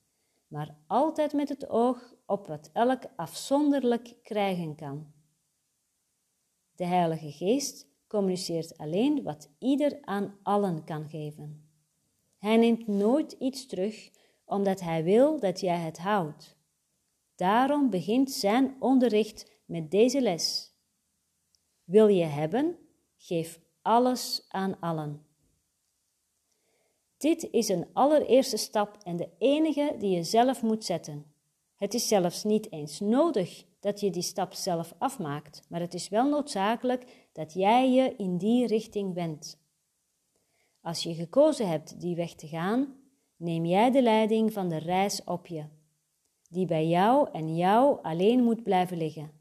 maar 0.47 0.77
altijd 0.87 1.33
met 1.33 1.49
het 1.49 1.69
oog 1.69 2.15
op 2.27 2.47
wat 2.47 2.71
elk 2.73 3.03
afzonderlijk 3.17 4.17
krijgen 4.23 4.75
kan. 4.75 5.13
De 6.75 6.85
Heilige 6.85 7.33
Geest 7.33 7.87
communiceert 8.07 8.79
alleen 8.79 9.23
wat 9.23 9.51
ieder 9.59 9.99
aan 10.03 10.39
allen 10.43 10.85
kan 10.85 11.09
geven. 11.09 11.71
Hij 12.39 12.57
neemt 12.57 12.87
nooit 12.87 13.33
iets 13.33 13.67
terug 13.67 14.11
omdat 14.45 14.81
hij 14.81 15.05
wil 15.05 15.41
dat 15.41 15.61
jij 15.61 15.79
het 15.79 15.99
houdt. 15.99 16.57
Daarom 17.43 17.91
begint 17.91 18.31
zijn 18.31 18.77
onderricht 18.79 19.51
met 19.65 19.91
deze 19.91 20.21
les. 20.21 20.75
Wil 21.85 22.07
je 22.07 22.25
hebben, 22.25 22.79
geef 23.17 23.61
alles 23.81 24.45
aan 24.49 24.81
allen. 24.81 25.27
Dit 27.17 27.49
is 27.51 27.69
een 27.69 27.87
allereerste 27.93 28.57
stap 28.57 28.99
en 29.03 29.17
de 29.17 29.29
enige 29.39 29.95
die 29.99 30.11
je 30.11 30.23
zelf 30.23 30.63
moet 30.63 30.85
zetten. 30.85 31.35
Het 31.77 31.95
is 31.95 32.09
zelfs 32.09 32.45
niet 32.45 32.73
eens 32.73 33.01
nodig 33.01 33.65
dat 33.81 34.01
je 34.01 34.11
die 34.11 34.23
stap 34.23 34.53
zelf 34.53 34.95
afmaakt, 34.99 35.63
maar 35.69 35.81
het 35.81 35.95
is 35.95 36.09
wel 36.09 36.29
noodzakelijk 36.29 37.29
dat 37.33 37.53
jij 37.53 37.91
je 37.91 38.15
in 38.17 38.39
die 38.39 38.67
richting 38.67 39.15
wendt. 39.15 39.59
Als 40.81 41.03
je 41.03 41.15
gekozen 41.15 41.69
hebt 41.69 42.01
die 42.01 42.17
weg 42.17 42.35
te 42.35 42.49
gaan, 42.49 42.97
neem 43.37 43.65
jij 43.65 43.91
de 43.91 44.03
leiding 44.03 44.53
van 44.53 44.69
de 44.69 44.79
reis 44.79 45.25
op 45.25 45.47
je, 45.47 45.65
die 46.53 46.67
bij 46.67 46.87
jou 46.87 47.29
en 47.33 47.57
jou 47.57 48.03
alleen 48.03 48.43
moet 48.43 48.63
blijven 48.63 48.97
liggen. 48.97 49.33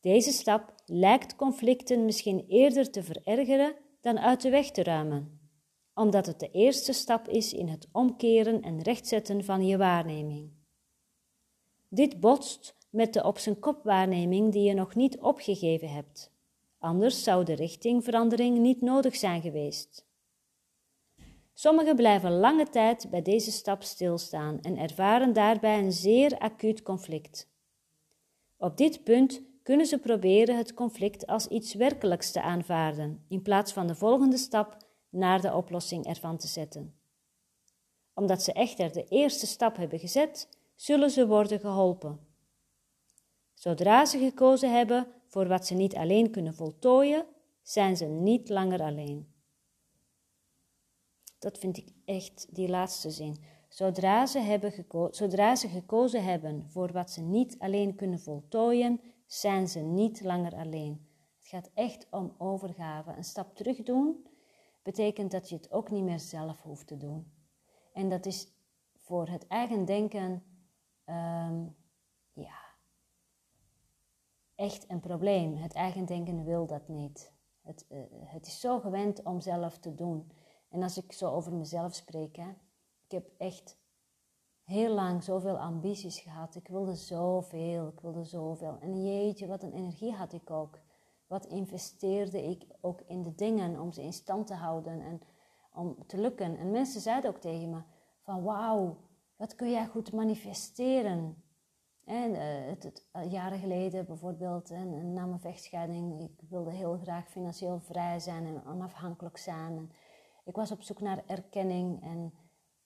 Deze 0.00 0.32
stap 0.32 0.74
lijkt 0.86 1.36
conflicten 1.36 2.04
misschien 2.04 2.44
eerder 2.48 2.90
te 2.90 3.02
verergeren 3.02 3.74
dan 4.00 4.18
uit 4.18 4.40
de 4.40 4.50
weg 4.50 4.70
te 4.70 4.82
ruimen, 4.82 5.40
omdat 5.94 6.26
het 6.26 6.40
de 6.40 6.50
eerste 6.50 6.92
stap 6.92 7.28
is 7.28 7.52
in 7.52 7.68
het 7.68 7.88
omkeren 7.92 8.62
en 8.62 8.82
rechtzetten 8.82 9.44
van 9.44 9.66
je 9.66 9.76
waarneming. 9.76 10.50
Dit 11.88 12.20
botst 12.20 12.76
met 12.90 13.12
de 13.12 13.24
op 13.24 13.38
zijn 13.38 13.58
kop 13.58 13.84
waarneming 13.84 14.52
die 14.52 14.62
je 14.62 14.74
nog 14.74 14.94
niet 14.94 15.18
opgegeven 15.18 15.88
hebt. 15.88 16.30
Anders 16.78 17.22
zou 17.22 17.44
de 17.44 17.54
richtingverandering 17.54 18.58
niet 18.58 18.80
nodig 18.80 19.16
zijn 19.16 19.42
geweest. 19.42 20.06
Sommigen 21.54 21.96
blijven 21.96 22.32
lange 22.32 22.68
tijd 22.68 23.10
bij 23.10 23.22
deze 23.22 23.50
stap 23.50 23.82
stilstaan 23.82 24.60
en 24.60 24.76
ervaren 24.76 25.32
daarbij 25.32 25.78
een 25.78 25.92
zeer 25.92 26.38
acuut 26.38 26.82
conflict. 26.82 27.50
Op 28.56 28.76
dit 28.76 29.04
punt 29.04 29.42
kunnen 29.62 29.86
ze 29.86 29.98
proberen 29.98 30.56
het 30.56 30.74
conflict 30.74 31.26
als 31.26 31.46
iets 31.46 31.74
werkelijks 31.74 32.30
te 32.30 32.42
aanvaarden, 32.42 33.24
in 33.28 33.42
plaats 33.42 33.72
van 33.72 33.86
de 33.86 33.94
volgende 33.94 34.36
stap 34.36 34.76
naar 35.08 35.40
de 35.40 35.54
oplossing 35.54 36.06
ervan 36.06 36.36
te 36.36 36.46
zetten. 36.46 36.94
Omdat 38.14 38.42
ze 38.42 38.52
echter 38.52 38.92
de 38.92 39.04
eerste 39.04 39.46
stap 39.46 39.76
hebben 39.76 39.98
gezet, 39.98 40.48
zullen 40.74 41.10
ze 41.10 41.26
worden 41.26 41.60
geholpen. 41.60 42.20
Zodra 43.54 44.04
ze 44.04 44.18
gekozen 44.18 44.74
hebben 44.74 45.06
voor 45.26 45.48
wat 45.48 45.66
ze 45.66 45.74
niet 45.74 45.94
alleen 45.94 46.30
kunnen 46.30 46.54
voltooien, 46.54 47.26
zijn 47.62 47.96
ze 47.96 48.04
niet 48.04 48.48
langer 48.48 48.80
alleen. 48.80 49.31
Dat 51.42 51.58
vind 51.58 51.76
ik 51.76 51.92
echt 52.04 52.54
die 52.54 52.68
laatste 52.68 53.10
zin. 53.10 53.36
Zodra 53.68 54.26
ze, 54.26 54.38
hebben 54.38 54.72
zodra 55.10 55.56
ze 55.56 55.68
gekozen 55.68 56.24
hebben 56.24 56.64
voor 56.70 56.92
wat 56.92 57.10
ze 57.10 57.20
niet 57.20 57.58
alleen 57.58 57.94
kunnen 57.94 58.20
voltooien, 58.20 59.00
zijn 59.26 59.68
ze 59.68 59.80
niet 59.80 60.20
langer 60.20 60.54
alleen. 60.54 61.06
Het 61.38 61.46
gaat 61.46 61.70
echt 61.74 62.06
om 62.10 62.34
overgave. 62.38 63.12
Een 63.12 63.24
stap 63.24 63.54
terug 63.54 63.82
doen 63.82 64.26
betekent 64.82 65.30
dat 65.30 65.48
je 65.48 65.56
het 65.56 65.72
ook 65.72 65.90
niet 65.90 66.04
meer 66.04 66.20
zelf 66.20 66.62
hoeft 66.62 66.86
te 66.86 66.96
doen. 66.96 67.32
En 67.92 68.08
dat 68.08 68.26
is 68.26 68.52
voor 68.94 69.28
het 69.28 69.46
eigen 69.46 69.84
denken 69.84 70.42
ehm, 71.04 71.64
ja, 72.32 72.60
echt 74.54 74.90
een 74.90 75.00
probleem. 75.00 75.56
Het 75.56 75.72
eigen 75.72 76.04
denken 76.04 76.44
wil 76.44 76.66
dat 76.66 76.88
niet. 76.88 77.32
Het, 77.62 77.86
uh, 77.88 78.02
het 78.24 78.46
is 78.46 78.60
zo 78.60 78.80
gewend 78.80 79.22
om 79.22 79.40
zelf 79.40 79.78
te 79.78 79.94
doen. 79.94 80.30
En 80.72 80.82
als 80.82 80.96
ik 80.96 81.12
zo 81.12 81.30
over 81.30 81.52
mezelf 81.52 81.94
spreek, 81.94 82.36
hè, 82.36 82.48
ik 83.04 83.10
heb 83.10 83.30
echt 83.38 83.76
heel 84.64 84.94
lang 84.94 85.22
zoveel 85.22 85.58
ambities 85.58 86.18
gehad. 86.18 86.54
Ik 86.54 86.68
wilde 86.68 86.94
zoveel, 86.94 87.88
ik 87.88 88.00
wilde 88.00 88.24
zoveel. 88.24 88.78
En 88.80 89.04
jeetje, 89.04 89.46
wat 89.46 89.62
een 89.62 89.72
energie 89.72 90.12
had 90.12 90.32
ik 90.32 90.50
ook. 90.50 90.78
Wat 91.26 91.46
investeerde 91.46 92.42
ik 92.42 92.66
ook 92.80 93.00
in 93.00 93.22
de 93.22 93.34
dingen 93.34 93.80
om 93.80 93.92
ze 93.92 94.02
in 94.02 94.12
stand 94.12 94.46
te 94.46 94.54
houden 94.54 95.00
en 95.00 95.20
om 95.74 96.06
te 96.06 96.18
lukken. 96.18 96.58
En 96.58 96.70
mensen 96.70 97.00
zeiden 97.00 97.30
ook 97.30 97.40
tegen 97.40 97.70
me 97.70 97.80
van 98.20 98.42
wauw, 98.42 98.96
wat 99.36 99.54
kun 99.54 99.70
jij 99.70 99.86
goed 99.86 100.12
manifesteren. 100.12 101.42
En 102.04 102.30
uh, 102.30 102.40
het, 102.66 103.06
uh, 103.16 103.32
jaren 103.32 103.58
geleden 103.58 104.06
bijvoorbeeld, 104.06 104.70
en, 104.70 105.12
na 105.12 105.26
mijn 105.26 105.40
vechtscheiding, 105.40 106.20
ik 106.20 106.48
wilde 106.48 106.70
heel 106.70 106.98
graag 107.02 107.28
financieel 107.28 107.80
vrij 107.80 108.20
zijn 108.20 108.46
en 108.46 108.66
onafhankelijk 108.66 109.36
zijn. 109.36 109.76
En 109.76 109.90
ik 110.44 110.54
was 110.54 110.70
op 110.70 110.82
zoek 110.82 111.00
naar 111.00 111.22
erkenning 111.26 112.02
en 112.02 112.32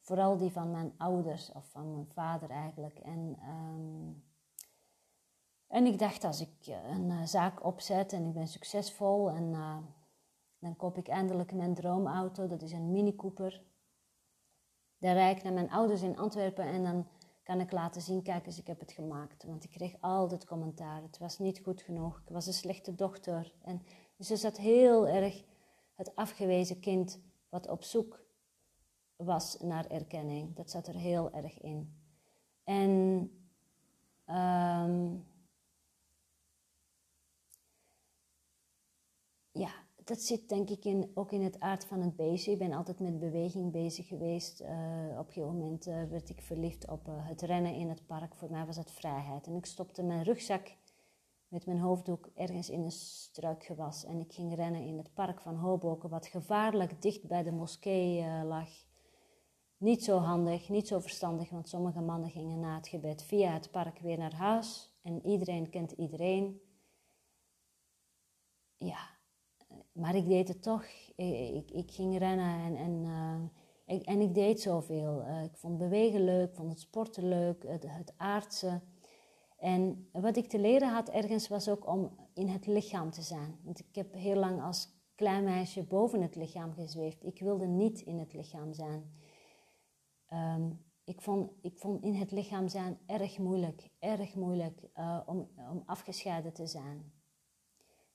vooral 0.00 0.36
die 0.36 0.50
van 0.50 0.70
mijn 0.70 0.92
ouders 0.96 1.52
of 1.52 1.70
van 1.70 1.92
mijn 1.92 2.08
vader 2.12 2.50
eigenlijk. 2.50 2.98
En, 2.98 3.38
um, 3.48 4.24
en 5.66 5.86
ik 5.86 5.98
dacht, 5.98 6.24
als 6.24 6.40
ik 6.40 6.66
eh, 6.66 6.88
een 6.88 7.10
uh, 7.10 7.24
zaak 7.24 7.64
opzet 7.64 8.12
en 8.12 8.26
ik 8.26 8.32
ben 8.32 8.46
succesvol 8.46 9.30
en 9.30 9.44
uh, 9.52 9.76
dan 10.58 10.76
koop 10.76 10.98
ik 10.98 11.08
eindelijk 11.08 11.52
mijn 11.52 11.74
droomauto, 11.74 12.46
dat 12.46 12.62
is 12.62 12.72
een 12.72 12.92
Mini 12.92 13.16
Cooper. 13.16 13.62
Dan 14.98 15.12
rijd 15.12 15.36
ik 15.36 15.42
naar 15.42 15.52
mijn 15.52 15.70
ouders 15.70 16.02
in 16.02 16.18
Antwerpen 16.18 16.64
en 16.64 16.82
dan 16.84 17.06
kan 17.42 17.60
ik 17.60 17.72
laten 17.72 18.00
zien, 18.00 18.22
kijk 18.22 18.46
eens, 18.46 18.58
ik 18.58 18.66
heb 18.66 18.80
het 18.80 18.92
gemaakt. 18.92 19.44
Want 19.44 19.64
ik 19.64 19.70
kreeg 19.70 19.96
altijd 20.00 20.46
commentaar, 20.46 21.02
het 21.02 21.18
was 21.18 21.38
niet 21.38 21.60
goed 21.64 21.82
genoeg, 21.82 22.20
ik 22.20 22.28
was 22.28 22.46
een 22.46 22.52
slechte 22.52 22.94
dochter. 22.94 23.52
En 23.62 23.82
dus 24.16 24.30
er 24.30 24.36
zat 24.36 24.56
heel 24.56 25.08
erg 25.08 25.44
het 25.94 26.16
afgewezen 26.16 26.80
kind 26.80 27.20
wat 27.56 27.68
op 27.68 27.82
zoek 27.82 28.24
was 29.16 29.56
naar 29.60 29.86
erkenning. 29.86 30.56
Dat 30.56 30.70
zat 30.70 30.86
er 30.86 30.94
heel 30.94 31.32
erg 31.32 31.60
in. 31.60 31.94
En 32.64 32.90
um, 34.26 35.26
ja, 39.52 39.70
dat 40.04 40.20
zit 40.20 40.48
denk 40.48 40.70
ik 40.70 40.84
in, 40.84 41.10
ook 41.14 41.32
in 41.32 41.42
het 41.42 41.60
aard 41.60 41.84
van 41.84 42.00
het 42.00 42.16
beestje. 42.16 42.52
Ik 42.52 42.58
ben 42.58 42.72
altijd 42.72 43.00
met 43.00 43.18
beweging 43.18 43.72
bezig 43.72 44.06
geweest. 44.06 44.60
Uh, 44.60 44.68
op 45.18 45.26
een 45.26 45.32
gegeven 45.32 45.58
moment 45.58 45.86
uh, 45.86 46.04
werd 46.04 46.28
ik 46.28 46.42
verliefd 46.42 46.90
op 46.90 47.08
uh, 47.08 47.28
het 47.28 47.42
rennen 47.42 47.74
in 47.74 47.88
het 47.88 48.06
park. 48.06 48.34
Voor 48.34 48.50
mij 48.50 48.66
was 48.66 48.76
het 48.76 48.90
vrijheid. 48.90 49.46
En 49.46 49.54
ik 49.54 49.66
stopte 49.66 50.02
mijn 50.02 50.22
rugzak 50.22 50.76
met 51.56 51.66
mijn 51.66 51.78
hoofddoek 51.78 52.28
ergens 52.34 52.70
in 52.70 52.82
een 52.82 52.90
struikgewas. 52.90 54.04
En 54.04 54.20
ik 54.20 54.32
ging 54.32 54.54
rennen 54.54 54.80
in 54.80 54.98
het 54.98 55.14
park 55.14 55.40
van 55.40 55.54
Hoboken, 55.54 56.08
wat 56.08 56.26
gevaarlijk 56.26 57.02
dicht 57.02 57.26
bij 57.26 57.42
de 57.42 57.52
moskee 57.52 58.20
uh, 58.20 58.42
lag. 58.44 58.68
Niet 59.76 60.04
zo 60.04 60.18
handig, 60.18 60.68
niet 60.68 60.88
zo 60.88 60.98
verstandig, 60.98 61.50
want 61.50 61.68
sommige 61.68 62.00
mannen 62.00 62.30
gingen 62.30 62.60
na 62.60 62.74
het 62.74 62.88
gebed 62.88 63.22
via 63.22 63.52
het 63.52 63.70
park 63.70 63.98
weer 63.98 64.18
naar 64.18 64.34
huis. 64.34 64.94
En 65.02 65.26
iedereen 65.26 65.70
kent 65.70 65.92
iedereen. 65.92 66.60
Ja, 68.76 69.08
maar 69.92 70.14
ik 70.14 70.28
deed 70.28 70.48
het 70.48 70.62
toch. 70.62 70.84
Ik, 71.16 71.54
ik, 71.54 71.70
ik 71.70 71.90
ging 71.90 72.18
rennen 72.18 72.60
en, 72.60 72.76
en, 72.76 73.52
ik, 73.86 74.02
en 74.02 74.20
ik 74.20 74.34
deed 74.34 74.60
zoveel. 74.60 75.26
Ik 75.44 75.56
vond 75.56 75.78
bewegen 75.78 76.24
leuk, 76.24 76.54
vond 76.54 76.70
het 76.70 76.80
sporten 76.80 77.28
leuk, 77.28 77.62
het, 77.66 77.84
het 77.90 78.14
aardse. 78.16 78.80
En 79.56 80.08
wat 80.12 80.36
ik 80.36 80.48
te 80.48 80.58
leren 80.58 80.92
had 80.92 81.08
ergens 81.08 81.48
was 81.48 81.68
ook 81.68 81.86
om 81.86 82.16
in 82.34 82.48
het 82.48 82.66
lichaam 82.66 83.10
te 83.10 83.22
zijn. 83.22 83.58
Want 83.62 83.78
ik 83.78 83.94
heb 83.94 84.14
heel 84.14 84.36
lang 84.36 84.62
als 84.62 84.88
klein 85.14 85.44
meisje 85.44 85.82
boven 85.82 86.22
het 86.22 86.36
lichaam 86.36 86.72
gezweefd. 86.72 87.24
Ik 87.24 87.40
wilde 87.40 87.66
niet 87.66 88.00
in 88.00 88.18
het 88.18 88.32
lichaam 88.32 88.72
zijn. 88.72 89.14
Ehm, 90.26 90.70
ik, 91.04 91.20
vond, 91.20 91.50
ik 91.62 91.78
vond 91.78 92.02
in 92.02 92.14
het 92.14 92.30
lichaam 92.30 92.68
zijn 92.68 92.98
erg 93.06 93.38
moeilijk, 93.38 93.90
erg 93.98 94.34
moeilijk 94.34 94.88
uh, 94.96 95.20
om, 95.26 95.48
om 95.70 95.82
afgescheiden 95.86 96.52
te 96.52 96.66
zijn. 96.66 97.12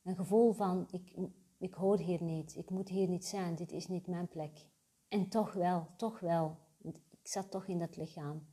Een 0.03 0.15
gevoel 0.15 0.51
van, 0.51 0.87
ik, 0.91 1.17
ik 1.57 1.73
hoor 1.73 1.97
hier 1.97 2.23
niet, 2.23 2.55
ik 2.55 2.69
moet 2.69 2.89
hier 2.89 3.07
niet 3.07 3.25
zijn, 3.25 3.55
dit 3.55 3.71
is 3.71 3.87
niet 3.87 4.07
mijn 4.07 4.27
plek. 4.27 4.67
En 5.07 5.29
toch 5.29 5.53
wel, 5.53 5.87
toch 5.95 6.19
wel. 6.19 6.57
Ik 6.81 6.95
zat 7.23 7.51
toch 7.51 7.67
in 7.67 7.79
dat 7.79 7.97
lichaam. 7.97 8.47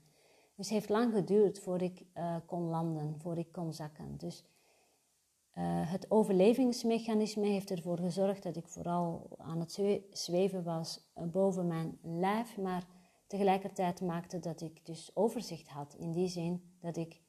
Dus 0.59 0.67
het 0.67 0.79
heeft 0.79 0.89
lang 0.89 1.13
geduurd 1.13 1.59
voordat 1.59 1.89
ik 1.89 2.07
uh, 2.15 2.37
kon 2.47 2.63
landen, 2.63 3.21
voordat 3.21 3.45
ik 3.45 3.53
kon 3.53 3.73
zakken. 3.73 4.17
Dus 4.17 4.45
uh, 5.55 5.91
het 5.93 6.11
overlevingsmechanisme 6.11 7.47
heeft 7.47 7.71
ervoor 7.71 7.99
gezorgd 7.99 8.43
dat 8.43 8.57
ik 8.57 8.69
vooral 8.69 9.37
aan 9.37 9.61
het 9.61 9.81
zweven 10.11 10.65
was 10.65 11.11
uh, 11.17 11.25
boven 11.25 11.67
mijn 11.67 11.99
lijf, 12.03 12.57
maar 12.57 12.87
tegelijkertijd 13.27 14.01
maakte 14.01 14.39
dat 14.39 14.61
ik 14.61 14.87
dus 14.87 15.17
overzicht 15.17 15.69
had. 15.69 15.95
In 15.95 16.13
die 16.13 16.29
zin 16.29 16.77
dat 16.81 16.97
ik 16.97 17.23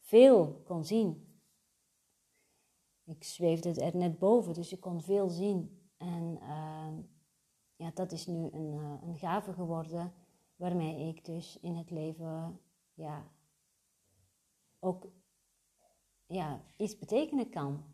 veel 0.00 0.62
kon 0.64 0.84
zien. 0.84 1.40
Ik 3.04 3.24
zweefde 3.24 3.80
er 3.80 3.96
net 3.96 4.18
boven, 4.18 4.54
dus 4.54 4.72
ik 4.72 4.80
kon 4.80 5.02
veel 5.02 5.28
zien. 5.28 5.90
En 5.96 6.38
ja, 7.76 7.90
dat 7.94 8.12
is 8.12 8.26
nu 8.26 8.48
een, 8.52 8.72
een 9.02 9.16
gave 9.16 9.52
geworden 9.52 10.12
waarmee 10.58 11.08
ik 11.08 11.24
dus 11.24 11.58
in 11.60 11.76
het 11.76 11.90
leven 11.90 12.60
ja, 12.94 13.30
ook 14.78 15.06
ja, 16.26 16.60
iets 16.76 16.98
betekenen 16.98 17.50
kan. 17.50 17.84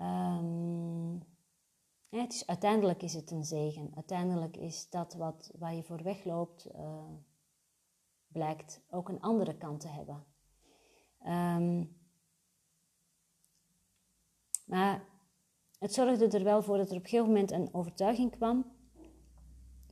Um, 0.00 1.22
het 2.08 2.32
is, 2.32 2.46
uiteindelijk 2.46 3.02
is 3.02 3.14
het 3.14 3.30
een 3.30 3.44
zegen. 3.44 3.90
Uiteindelijk 3.94 4.56
is 4.56 4.90
dat 4.90 5.14
wat, 5.14 5.50
waar 5.58 5.74
je 5.74 5.82
voor 5.82 6.02
wegloopt, 6.02 6.68
uh, 6.74 7.04
blijkt 8.26 8.80
ook 8.90 9.08
een 9.08 9.20
andere 9.20 9.56
kant 9.56 9.80
te 9.80 9.88
hebben. 9.88 10.24
Um, 11.26 11.96
maar 14.66 15.04
het 15.78 15.92
zorgde 15.92 16.38
er 16.38 16.44
wel 16.44 16.62
voor 16.62 16.76
dat 16.76 16.90
er 16.90 16.96
op 16.96 17.02
een 17.02 17.08
gegeven 17.08 17.32
moment 17.32 17.50
een 17.50 17.74
overtuiging 17.74 18.30
kwam 18.30 18.73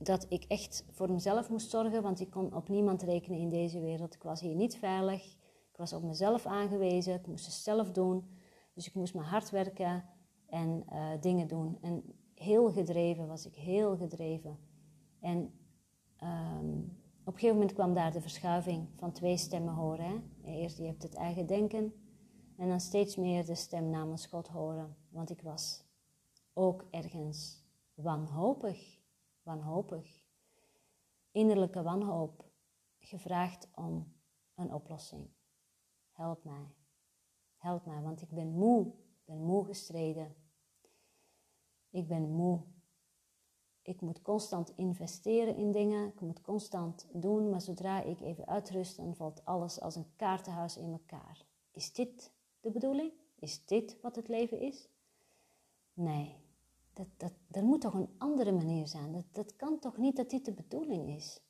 dat 0.03 0.25
ik 0.29 0.43
echt 0.43 0.85
voor 0.89 1.11
mezelf 1.11 1.49
moest 1.49 1.69
zorgen, 1.69 2.01
want 2.01 2.19
ik 2.19 2.29
kon 2.29 2.55
op 2.55 2.69
niemand 2.69 3.01
rekenen 3.01 3.39
in 3.39 3.49
deze 3.49 3.79
wereld. 3.79 4.13
Ik 4.13 4.23
was 4.23 4.41
hier 4.41 4.55
niet 4.55 4.77
veilig, 4.77 5.25
ik 5.71 5.77
was 5.77 5.93
op 5.93 6.03
mezelf 6.03 6.45
aangewezen, 6.45 7.13
ik 7.13 7.27
moest 7.27 7.45
het 7.45 7.53
zelf 7.53 7.91
doen. 7.91 8.25
Dus 8.73 8.87
ik 8.87 8.93
moest 8.93 9.13
mijn 9.13 9.27
hard 9.27 9.49
werken 9.49 10.05
en 10.47 10.85
uh, 10.91 11.09
dingen 11.21 11.47
doen. 11.47 11.77
En 11.81 12.03
heel 12.33 12.71
gedreven 12.71 13.27
was 13.27 13.45
ik, 13.45 13.55
heel 13.55 13.97
gedreven. 13.97 14.57
En 15.19 15.37
um, 16.23 16.97
op 17.25 17.33
een 17.33 17.39
gegeven 17.39 17.55
moment 17.55 17.73
kwam 17.73 17.93
daar 17.93 18.11
de 18.11 18.21
verschuiving 18.21 18.87
van 18.95 19.11
twee 19.11 19.37
stemmen 19.37 19.73
horen. 19.73 20.05
Hè? 20.05 20.51
Eerst 20.51 20.77
je 20.77 20.85
hebt 20.85 21.03
het 21.03 21.13
eigen 21.13 21.45
denken 21.45 21.93
en 22.57 22.67
dan 22.67 22.79
steeds 22.79 23.15
meer 23.15 23.45
de 23.45 23.55
stem 23.55 23.89
namens 23.89 24.25
God 24.25 24.47
horen. 24.47 24.95
Want 25.09 25.29
ik 25.29 25.41
was 25.41 25.83
ook 26.53 26.85
ergens 26.89 27.65
wanhopig 27.93 28.92
wanhopig. 29.43 30.21
Innerlijke 31.31 31.81
wanhoop, 31.81 32.45
gevraagd 32.99 33.67
om 33.75 34.13
een 34.55 34.73
oplossing. 34.73 35.29
Help 36.11 36.43
mij. 36.43 36.75
Help 37.57 37.85
mij, 37.85 38.01
want 38.01 38.21
ik 38.21 38.29
ben 38.29 38.47
moe. 38.47 38.87
Ik 38.87 39.25
ben 39.25 39.43
moe 39.43 39.65
gestreden. 39.65 40.35
Ik 41.89 42.07
ben 42.07 42.29
moe. 42.29 42.61
Ik 43.81 44.01
moet 44.01 44.21
constant 44.21 44.73
investeren 44.75 45.55
in 45.55 45.71
dingen. 45.71 46.07
Ik 46.07 46.21
moet 46.21 46.41
constant 46.41 47.07
doen, 47.13 47.49
maar 47.49 47.61
zodra 47.61 48.01
ik 48.01 48.21
even 48.21 48.47
uitrust, 48.47 48.97
dan 48.97 49.15
valt 49.15 49.45
alles 49.45 49.81
als 49.81 49.95
een 49.95 50.15
kaartenhuis 50.15 50.77
in 50.77 50.91
elkaar. 50.91 51.45
Is 51.71 51.93
dit 51.93 52.33
de 52.59 52.71
bedoeling? 52.71 53.11
Is 53.35 53.65
dit 53.65 54.01
wat 54.01 54.15
het 54.15 54.27
leven 54.27 54.59
is? 54.59 54.89
Nee, 55.93 56.42
dat, 56.93 57.07
dat, 57.17 57.33
er 57.51 57.63
moet 57.63 57.81
toch 57.81 57.93
een 57.93 58.15
andere 58.17 58.51
manier 58.51 58.87
zijn. 58.87 59.11
Dat, 59.11 59.25
dat 59.31 59.55
kan 59.55 59.79
toch 59.79 59.97
niet 59.97 60.15
dat 60.15 60.29
dit 60.29 60.45
de 60.45 60.53
bedoeling 60.53 61.09
is. 61.09 61.41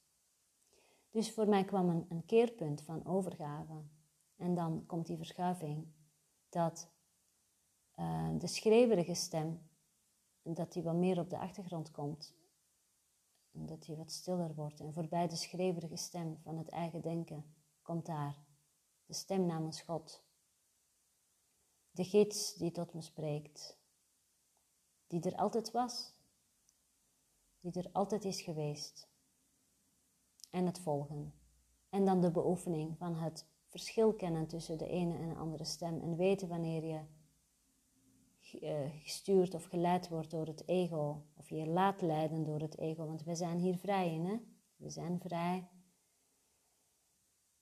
Dus 1.09 1.31
voor 1.31 1.47
mij 1.47 1.65
kwam 1.65 2.05
een, 2.09 2.25
keerpunt 2.25 2.81
van 2.81 3.05
overgave. 3.05 3.83
En 4.35 4.55
dan 4.55 4.85
komt 4.85 5.05
die 5.05 5.17
verschuiving 5.17 5.87
dat 6.49 6.89
uh, 7.95 8.29
de 8.37 8.47
schreeuwerige 8.47 9.13
stem, 9.13 9.69
dat 10.41 10.73
die 10.73 10.83
wat 10.83 10.95
meer 10.95 11.19
op 11.19 11.29
de 11.29 11.37
achtergrond 11.37 11.91
komt. 11.91 12.35
Dat 13.51 13.83
die 13.83 13.95
wat 13.95 14.11
stiller 14.11 14.55
wordt. 14.55 14.79
En 14.79 14.93
voorbij 14.93 15.27
de 15.27 15.35
schreeuwerige 15.35 15.95
stem 15.95 16.39
van 16.43 16.57
het 16.57 16.69
eigen 16.69 17.01
denken 17.01 17.45
komt 17.81 18.05
daar 18.05 18.37
de 19.05 19.13
stem 19.13 19.45
namens 19.45 19.81
God. 19.81 20.23
De 21.91 22.03
gids 22.03 22.53
die 22.53 22.71
tot 22.71 22.93
me 22.93 23.01
spreekt, 23.01 23.77
die 25.21 25.31
er 25.31 25.37
altijd 25.37 25.71
was, 25.71 26.13
die 27.59 27.71
er 27.71 27.89
altijd 27.91 28.25
is 28.25 28.41
geweest. 28.41 29.09
En 30.49 30.65
het 30.65 30.79
volgen. 30.79 31.33
En 31.89 32.05
dan 32.05 32.21
de 32.21 32.31
beoefening 32.31 32.97
van 32.97 33.15
het 33.15 33.45
verschil 33.67 34.13
kennen 34.13 34.47
tussen 34.47 34.77
de 34.77 34.87
ene 34.87 35.17
en 35.17 35.29
de 35.29 35.35
andere 35.35 35.63
stem 35.63 36.01
en 36.01 36.15
weten 36.15 36.47
wanneer 36.47 36.83
je 36.85 37.01
eh, 38.61 39.01
gestuurd 39.03 39.53
of 39.53 39.63
geleid 39.63 40.09
wordt 40.09 40.31
door 40.31 40.45
het 40.45 40.67
ego, 40.67 41.25
of 41.33 41.49
je 41.49 41.67
laat 41.67 42.01
leiden 42.01 42.43
door 42.43 42.59
het 42.59 42.77
ego, 42.77 43.05
want 43.05 43.23
we 43.23 43.35
zijn 43.35 43.57
hier 43.57 43.77
vrij 43.77 44.13
in, 44.13 44.25
hè? 44.25 44.37
We 44.75 44.89
zijn 44.89 45.19
vrij. 45.19 45.69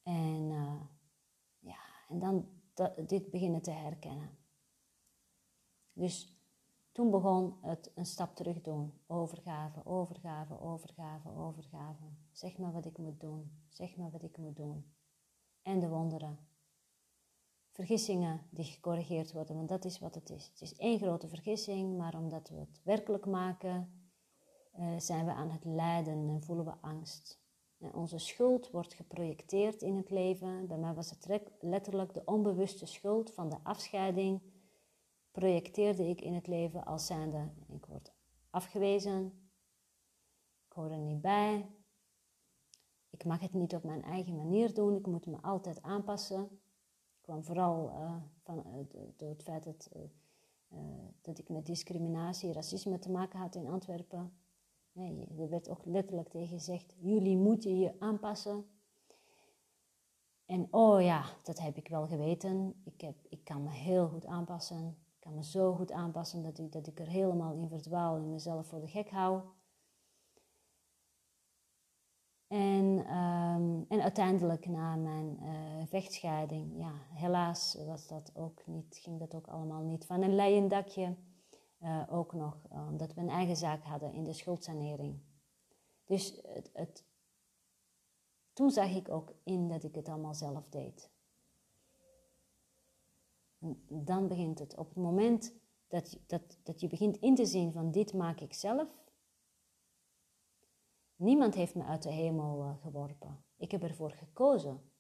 En 0.03 0.49
uh, 0.49 0.81
ja, 1.59 1.79
en 2.09 2.19
dan 2.19 2.49
dit 3.05 3.29
beginnen 3.29 3.61
te 3.61 3.71
herkennen. 3.71 4.37
Dus 5.93 6.40
toen 6.91 7.09
begon 7.09 7.55
het 7.61 7.91
een 7.95 8.05
stap 8.05 8.35
terug 8.35 8.61
doen. 8.61 8.93
Overgave, 9.07 9.85
overgave, 9.85 10.59
overgave, 10.59 11.29
overgave. 11.29 12.03
Zeg 12.31 12.57
maar 12.57 12.71
wat 12.71 12.85
ik 12.85 12.97
moet 12.97 13.19
doen. 13.19 13.51
Zeg 13.69 13.95
maar 13.95 14.11
wat 14.11 14.23
ik 14.23 14.37
moet 14.37 14.55
doen. 14.55 14.85
En 15.61 15.79
de 15.79 15.89
wonderen. 15.89 16.39
Vergissingen 17.71 18.41
die 18.49 18.65
gecorrigeerd 18.65 19.31
worden, 19.31 19.55
want 19.55 19.69
dat 19.69 19.85
is 19.85 19.99
wat 19.99 20.15
het 20.15 20.29
is. 20.29 20.45
Het 20.45 20.61
is 20.61 20.75
één 20.75 20.99
grote 20.99 21.27
vergissing, 21.27 21.97
maar 21.97 22.17
omdat 22.17 22.49
we 22.49 22.55
het 22.55 22.81
werkelijk 22.83 23.25
maken, 23.25 24.03
uh, 24.79 24.99
zijn 24.99 25.25
we 25.25 25.33
aan 25.33 25.49
het 25.49 25.65
lijden 25.65 26.29
en 26.29 26.43
voelen 26.43 26.65
we 26.65 26.73
angst. 26.81 27.39
En 27.79 27.93
onze 27.93 28.17
schuld 28.17 28.71
wordt 28.71 28.93
geprojecteerd 28.93 29.81
in 29.81 29.95
het 29.95 30.09
leven. 30.09 30.67
Bij 30.67 30.77
mij 30.77 30.93
was 30.93 31.09
het 31.09 31.41
letterlijk 31.59 32.13
de 32.13 32.25
onbewuste 32.25 32.85
schuld 32.85 33.31
van 33.31 33.49
de 33.49 33.57
afscheiding 33.63 34.41
projecteerde 35.31 36.07
ik 36.07 36.21
in 36.21 36.33
het 36.33 36.47
leven 36.47 36.85
als 36.85 37.05
zijnde, 37.05 37.51
ik 37.67 37.85
word 37.85 38.13
afgewezen, 38.49 39.49
ik 40.67 40.73
hoor 40.73 40.91
er 40.91 40.97
niet 40.97 41.21
bij, 41.21 41.69
ik 43.09 43.25
mag 43.25 43.39
het 43.39 43.53
niet 43.53 43.75
op 43.75 43.83
mijn 43.83 44.03
eigen 44.03 44.35
manier 44.35 44.73
doen, 44.73 44.95
ik 44.95 45.07
moet 45.07 45.25
me 45.25 45.41
altijd 45.41 45.81
aanpassen. 45.81 46.43
Ik 46.43 47.21
kwam 47.21 47.43
vooral 47.43 47.89
uh, 47.89 48.15
van, 48.43 48.63
uh, 48.67 49.03
door 49.15 49.29
het 49.29 49.43
feit 49.43 49.63
dat, 49.63 49.89
uh, 50.73 50.79
dat 51.21 51.37
ik 51.37 51.49
met 51.49 51.65
discriminatie, 51.65 52.53
racisme 52.53 52.99
te 52.99 53.11
maken 53.11 53.39
had 53.39 53.55
in 53.55 53.67
Antwerpen. 53.67 54.33
Nee, 54.91 55.27
er 55.37 55.49
werd 55.49 55.69
ook 55.69 55.85
letterlijk 55.85 56.29
tegen 56.29 56.47
gezegd, 56.47 56.95
jullie 56.97 57.37
moeten 57.37 57.77
je 57.77 57.99
aanpassen. 57.99 58.65
En 60.45 60.67
oh 60.73 61.01
ja, 61.01 61.25
dat 61.43 61.59
heb 61.59 61.77
ik 61.77 61.87
wel 61.87 62.07
geweten. 62.07 62.81
Ik, 62.83 63.01
heb, 63.01 63.15
ik 63.29 63.43
kan 63.43 63.63
me 63.63 63.69
heel 63.69 64.07
goed 64.07 64.25
aanpassen. 64.25 64.97
Ik 65.21 65.27
kan 65.27 65.35
me 65.35 65.43
zo 65.43 65.73
goed 65.73 65.91
aanpassen 65.91 66.43
dat 66.43 66.57
ik, 66.57 66.71
dat 66.71 66.87
ik 66.87 66.99
er 66.99 67.07
helemaal 67.07 67.53
in 67.53 67.67
verdwaal 67.67 68.15
en 68.15 68.29
mezelf 68.29 68.67
voor 68.67 68.79
de 68.79 68.87
gek 68.87 69.09
hou. 69.09 69.41
En, 72.47 73.15
um, 73.15 73.85
en 73.89 74.01
uiteindelijk 74.01 74.65
na 74.65 74.95
mijn 74.95 75.37
uh, 75.41 75.85
vechtscheiding, 75.85 76.77
ja, 76.77 76.91
helaas 77.13 77.77
was 77.85 78.07
dat 78.07 78.31
ook 78.35 78.67
niet, 78.67 78.97
ging 79.01 79.19
dat 79.19 79.35
ook 79.35 79.47
allemaal 79.47 79.81
niet 79.81 80.05
van 80.05 80.21
een 80.21 80.35
leien 80.35 80.67
dakje. 80.67 81.15
Uh, 81.81 82.03
ook 82.09 82.33
nog 82.33 82.57
omdat 82.71 83.13
we 83.13 83.21
een 83.21 83.29
eigen 83.29 83.55
zaak 83.55 83.83
hadden 83.83 84.13
in 84.13 84.23
de 84.23 84.33
schuldsanering. 84.33 85.19
Dus 86.05 86.41
het, 86.47 86.69
het, 86.73 87.05
toen 88.53 88.71
zag 88.71 88.95
ik 88.95 89.09
ook 89.09 89.33
in 89.43 89.67
dat 89.67 89.83
ik 89.83 89.95
het 89.95 90.09
allemaal 90.09 90.35
zelf 90.35 90.69
deed 90.69 91.10
dan 93.87 94.27
begint 94.27 94.59
het. 94.59 94.77
Op 94.77 94.87
het 94.87 94.97
moment 94.97 95.53
dat, 95.87 96.19
dat, 96.27 96.59
dat 96.63 96.81
je 96.81 96.87
begint 96.87 97.17
in 97.17 97.35
te 97.35 97.45
zien 97.45 97.71
van 97.71 97.91
dit 97.91 98.13
maak 98.13 98.39
ik 98.39 98.53
zelf, 98.53 99.01
Niemand 101.21 101.55
heeft 101.55 101.75
me 101.75 101.83
uit 101.83 102.03
de 102.03 102.11
hemel 102.11 102.65
uh, 102.65 102.81
geworpen. 102.81 103.43
Ik 103.57 103.71
heb 103.71 103.83
ervoor 103.83 104.11
gekozen 104.11 104.91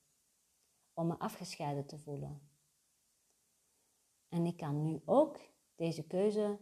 om 0.93 1.07
me 1.07 1.19
afgescheiden 1.19 1.85
te 1.85 1.99
voelen. 1.99 2.49
En 4.29 4.45
ik 4.45 4.57
kan 4.57 4.83
nu 4.83 5.01
ook 5.05 5.39
deze 5.75 6.07
keuze 6.07 6.59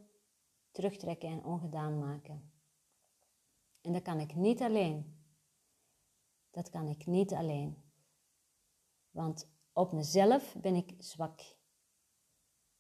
terugtrekken 0.72 1.30
en 1.30 1.44
ongedaan 1.44 2.00
maken. 2.00 2.52
En 3.82 3.94
dat 3.94 4.02
kan 4.02 4.20
ik 4.20 4.36
niet 4.36 4.62
alleen. 4.62 5.24
Dat 6.50 6.70
kan 6.70 6.88
ik 6.88 7.06
niet 7.06 7.34
alleen. 7.34 7.84
Want 9.10 9.52
op 9.74 9.92
mezelf 9.92 10.56
ben 10.62 10.76
ik 10.76 10.96
zwak. 10.98 11.42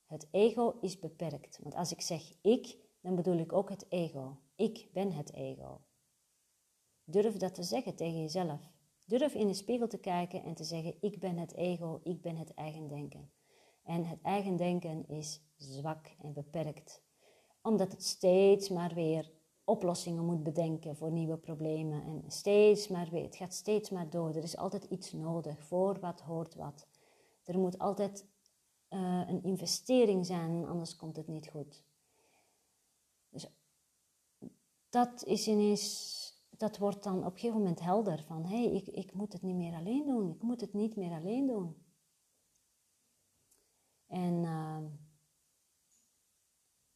Het 0.09 0.27
ego 0.31 0.77
is 0.81 0.99
beperkt. 0.99 1.59
Want 1.61 1.75
als 1.75 1.91
ik 1.91 2.01
zeg 2.01 2.21
ik, 2.41 2.77
dan 3.01 3.15
bedoel 3.15 3.37
ik 3.37 3.53
ook 3.53 3.69
het 3.69 3.85
ego. 3.89 4.37
Ik 4.55 4.89
ben 4.93 5.11
het 5.11 5.33
ego. 5.33 5.81
Durf 7.03 7.37
dat 7.37 7.55
te 7.55 7.63
zeggen 7.63 7.95
tegen 7.95 8.21
jezelf. 8.21 8.71
Durf 9.05 9.33
in 9.33 9.47
de 9.47 9.53
spiegel 9.53 9.87
te 9.87 9.97
kijken 9.97 10.43
en 10.43 10.53
te 10.53 10.63
zeggen: 10.63 10.95
Ik 11.01 11.19
ben 11.19 11.37
het 11.37 11.55
ego, 11.55 11.99
ik 12.03 12.21
ben 12.21 12.35
het 12.35 12.53
eigen 12.53 12.87
denken. 12.87 13.31
En 13.83 14.05
het 14.05 14.21
eigen 14.21 14.57
denken 14.57 15.07
is 15.07 15.41
zwak 15.57 16.11
en 16.21 16.33
beperkt, 16.33 17.03
omdat 17.61 17.91
het 17.91 18.03
steeds 18.03 18.69
maar 18.69 18.93
weer 18.93 19.31
oplossingen 19.63 20.25
moet 20.25 20.43
bedenken 20.43 20.95
voor 20.95 21.11
nieuwe 21.11 21.37
problemen. 21.37 22.03
En 22.03 22.23
steeds 22.27 22.87
maar 22.87 23.09
weer, 23.09 23.23
het 23.23 23.35
gaat 23.35 23.53
steeds 23.53 23.89
maar 23.89 24.09
door. 24.09 24.29
Er 24.29 24.43
is 24.43 24.57
altijd 24.57 24.83
iets 24.83 25.11
nodig, 25.11 25.63
voor 25.63 25.99
wat 25.99 26.21
hoort 26.21 26.55
wat. 26.55 26.87
Er 27.43 27.59
moet 27.59 27.79
altijd 27.79 28.25
uh, 28.89 29.23
een 29.27 29.43
investering 29.43 30.25
zijn, 30.25 30.65
anders 30.65 30.95
komt 30.95 31.15
het 31.15 31.27
niet 31.27 31.49
goed. 31.49 31.83
Dus 33.29 33.47
dat 34.89 35.23
is 35.23 35.47
ineens, 35.47 36.47
dat 36.49 36.77
wordt 36.77 37.03
dan 37.03 37.17
op 37.17 37.33
een 37.33 37.39
gegeven 37.39 37.57
moment 37.57 37.79
helder 37.79 38.23
van, 38.23 38.45
hé, 38.45 38.63
hey, 38.63 38.73
ik, 38.73 38.87
ik 38.87 39.13
moet 39.13 39.33
het 39.33 39.41
niet 39.41 39.55
meer 39.55 39.73
alleen 39.73 40.05
doen, 40.05 40.29
ik 40.29 40.41
moet 40.41 40.61
het 40.61 40.73
niet 40.73 40.95
meer 40.95 41.11
alleen 41.11 41.47
doen. 41.47 41.75
En 44.07 44.43
uh, 44.43 44.77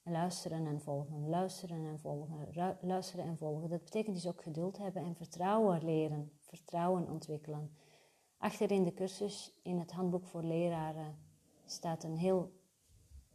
luisteren 0.04 0.66
en 0.66 0.82
volgen, 0.82 1.30
luisteren 1.30 1.86
en 1.86 2.00
volgen, 2.00 2.78
luisteren 2.82 3.26
en 3.26 3.38
volgen. 3.38 3.70
Dat 3.70 3.84
betekent 3.84 4.16
dus 4.16 4.28
ook 4.28 4.44
geduld 4.44 4.78
hebben 4.78 5.04
en 5.04 5.16
vertrouwen 5.16 5.86
leren, 5.86 6.32
vertrouwen 6.40 7.10
ontwikkelen. 7.10 7.78
Achter 8.38 8.72
in 8.72 8.84
de 8.84 8.94
cursus, 8.94 9.60
in 9.64 9.80
het 9.80 9.92
handboek 9.92 10.28
voor 10.28 10.44
leraren, 10.44 11.18
staat 11.74 12.04
een 12.04 12.18
heel 12.18 12.52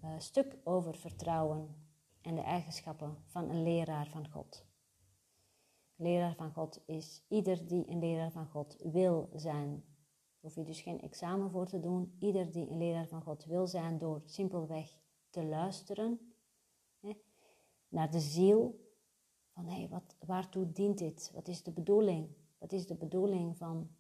uh, 0.05 0.19
stuk 0.19 0.57
over 0.65 0.97
vertrouwen 0.97 1.87
en 2.21 2.35
de 2.35 2.41
eigenschappen 2.41 3.17
van 3.27 3.51
een 3.51 3.63
leraar 3.63 4.07
van 4.07 4.31
God. 4.31 4.67
Leraar 5.97 6.35
van 6.35 6.53
God 6.53 6.83
is 6.87 7.25
ieder 7.29 7.67
die 7.67 7.89
een 7.89 7.99
leraar 7.99 8.31
van 8.31 8.47
God 8.47 8.77
wil 8.83 9.31
zijn. 9.35 9.85
Hoef 10.41 10.55
je 10.55 10.65
dus 10.65 10.81
geen 10.81 11.01
examen 11.01 11.51
voor 11.51 11.67
te 11.67 11.81
doen. 11.81 12.17
Ieder 12.19 12.53
die 12.53 12.71
een 12.71 12.79
leraar 12.79 13.07
van 13.07 13.23
God 13.23 13.45
wil 13.45 13.67
zijn 13.67 13.99
door 13.99 14.23
simpelweg 14.25 14.99
te 15.31 15.45
luisteren 15.45 16.35
hè, 17.01 17.13
naar 17.89 18.11
de 18.11 18.21
ziel. 18.21 18.87
Van 19.53 19.67
hé, 19.67 19.75
hey, 19.75 19.89
wat, 19.89 20.17
waartoe 20.27 20.73
dient 20.73 20.99
dit? 20.99 21.31
Wat 21.35 21.49
is 21.49 21.63
de 21.63 21.73
bedoeling? 21.73 22.29
Wat 22.59 22.73
is 22.73 22.87
de 22.87 22.95
bedoeling 22.95 23.57
van 23.57 23.91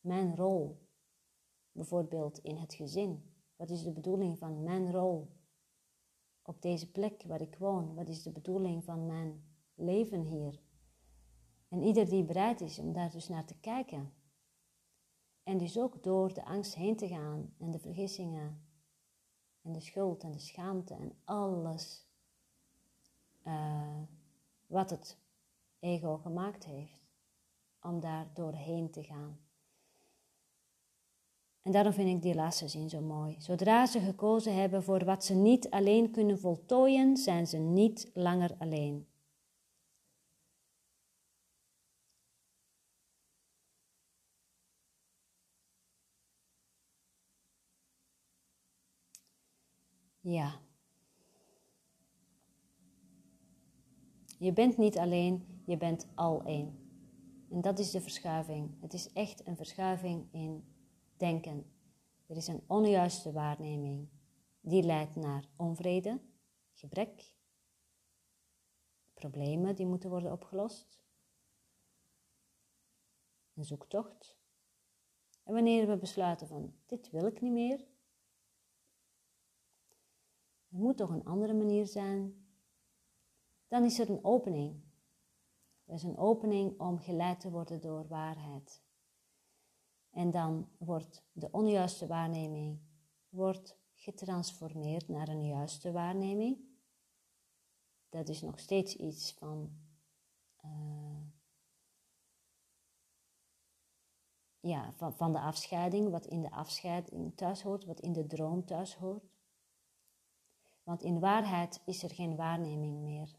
mijn 0.00 0.36
rol? 0.36 0.88
Bijvoorbeeld 1.72 2.38
in 2.38 2.56
het 2.56 2.74
gezin. 2.74 3.35
Wat 3.56 3.70
is 3.70 3.82
de 3.82 3.92
bedoeling 3.92 4.38
van 4.38 4.62
mijn 4.62 4.92
rol 4.92 5.28
op 6.42 6.62
deze 6.62 6.90
plek 6.90 7.22
waar 7.26 7.40
ik 7.40 7.56
woon? 7.58 7.94
Wat 7.94 8.08
is 8.08 8.22
de 8.22 8.32
bedoeling 8.32 8.84
van 8.84 9.06
mijn 9.06 9.44
leven 9.74 10.20
hier? 10.20 10.60
En 11.68 11.82
ieder 11.82 12.08
die 12.08 12.24
bereid 12.24 12.60
is 12.60 12.78
om 12.78 12.92
daar 12.92 13.10
dus 13.10 13.28
naar 13.28 13.44
te 13.44 13.58
kijken. 13.60 14.12
En 15.42 15.58
dus 15.58 15.78
ook 15.78 16.02
door 16.02 16.34
de 16.34 16.44
angst 16.44 16.74
heen 16.74 16.96
te 16.96 17.08
gaan 17.08 17.54
en 17.58 17.70
de 17.70 17.78
vergissingen 17.78 18.66
en 19.62 19.72
de 19.72 19.80
schuld 19.80 20.22
en 20.22 20.32
de 20.32 20.38
schaamte 20.38 20.94
en 20.94 21.12
alles 21.24 22.06
uh, 23.44 24.02
wat 24.66 24.90
het 24.90 25.18
ego 25.78 26.16
gemaakt 26.16 26.64
heeft, 26.64 27.00
om 27.80 28.00
daar 28.00 28.30
doorheen 28.34 28.90
te 28.90 29.02
gaan. 29.02 29.45
En 31.66 31.72
daarom 31.72 31.92
vind 31.92 32.08
ik 32.08 32.22
die 32.22 32.34
laatste 32.34 32.68
zin 32.68 32.88
zo 32.88 33.00
mooi. 33.00 33.36
Zodra 33.38 33.86
ze 33.86 34.00
gekozen 34.00 34.54
hebben 34.54 34.82
voor 34.82 35.04
wat 35.04 35.24
ze 35.24 35.34
niet 35.34 35.70
alleen 35.70 36.10
kunnen 36.10 36.38
voltooien, 36.38 37.16
zijn 37.16 37.46
ze 37.46 37.56
niet 37.56 38.10
langer 38.14 38.54
alleen. 38.58 39.06
Ja. 50.20 50.60
Je 54.38 54.52
bent 54.52 54.76
niet 54.76 54.98
alleen, 54.98 55.62
je 55.64 55.76
bent 55.76 56.06
al 56.14 56.42
één. 56.44 56.78
En 57.50 57.60
dat 57.60 57.78
is 57.78 57.90
de 57.90 58.00
verschuiving. 58.00 58.70
Het 58.80 58.92
is 58.92 59.12
echt 59.12 59.46
een 59.46 59.56
verschuiving 59.56 60.26
in 60.32 60.75
denken. 61.18 61.72
Er 62.26 62.36
is 62.36 62.46
een 62.46 62.64
onjuiste 62.66 63.32
waarneming. 63.32 64.08
Die 64.60 64.82
leidt 64.82 65.16
naar 65.16 65.48
onvrede, 65.56 66.20
gebrek, 66.72 67.34
problemen 69.14 69.74
die 69.74 69.86
moeten 69.86 70.10
worden 70.10 70.32
opgelost, 70.32 71.00
een 73.54 73.64
zoektocht. 73.64 74.38
En 75.42 75.54
wanneer 75.54 75.86
we 75.86 75.96
besluiten 75.96 76.46
van 76.46 76.74
dit 76.86 77.10
wil 77.10 77.26
ik 77.26 77.40
niet 77.40 77.52
meer, 77.52 77.78
er 80.68 80.78
moet 80.78 80.96
toch 80.96 81.10
een 81.10 81.24
andere 81.24 81.54
manier 81.54 81.86
zijn, 81.86 82.46
dan 83.68 83.84
is 83.84 83.98
er 83.98 84.10
een 84.10 84.24
opening. 84.24 84.84
Er 85.84 85.94
is 85.94 86.02
een 86.02 86.16
opening 86.16 86.80
om 86.80 86.98
geleid 86.98 87.40
te 87.40 87.50
worden 87.50 87.80
door 87.80 88.06
waarheid. 88.06 88.82
En 90.16 90.30
dan 90.30 90.68
wordt 90.78 91.22
de 91.32 91.50
onjuiste 91.50 92.06
waarneming 92.06 92.80
wordt 93.28 93.78
getransformeerd 93.94 95.08
naar 95.08 95.28
een 95.28 95.46
juiste 95.46 95.92
waarneming. 95.92 96.58
Dat 98.08 98.28
is 98.28 98.42
nog 98.42 98.58
steeds 98.58 98.96
iets 98.96 99.32
van, 99.32 99.78
uh, 100.64 101.20
ja, 104.60 104.92
van, 104.92 105.16
van 105.16 105.32
de 105.32 105.40
afscheiding, 105.40 106.10
wat 106.10 106.26
in 106.26 106.40
de 106.40 106.50
afscheiding 106.50 107.36
thuis 107.36 107.62
hoort, 107.62 107.84
wat 107.84 108.00
in 108.00 108.12
de 108.12 108.26
droom 108.26 108.64
thuis 108.64 108.94
hoort. 108.94 109.30
Want 110.82 111.02
in 111.02 111.20
waarheid 111.20 111.82
is 111.84 112.02
er 112.02 112.10
geen 112.10 112.36
waarneming 112.36 113.02
meer. 113.02 113.38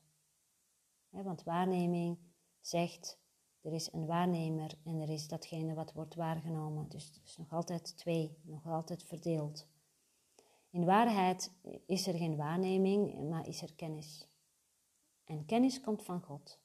want 1.09 1.43
waarneming 1.43 2.19
zegt 2.59 3.19
er 3.67 3.73
is 3.73 3.91
een 3.91 4.05
waarnemer 4.05 4.77
en 4.83 4.99
er 5.01 5.09
is 5.09 5.27
datgene 5.27 5.73
wat 5.73 5.93
wordt 5.93 6.15
waargenomen. 6.15 6.89
Dus 6.89 7.05
het 7.05 7.21
is 7.23 7.37
nog 7.37 7.53
altijd 7.53 7.97
twee, 7.97 8.37
nog 8.41 8.65
altijd 8.65 9.03
verdeeld. 9.03 9.67
In 10.69 10.85
waarheid 10.85 11.51
is 11.85 12.07
er 12.07 12.13
geen 12.13 12.35
waarneming, 12.35 13.29
maar 13.29 13.47
is 13.47 13.61
er 13.61 13.73
kennis. 13.75 14.27
En 15.23 15.45
kennis 15.45 15.81
komt 15.81 16.03
van 16.03 16.21
God. 16.21 16.59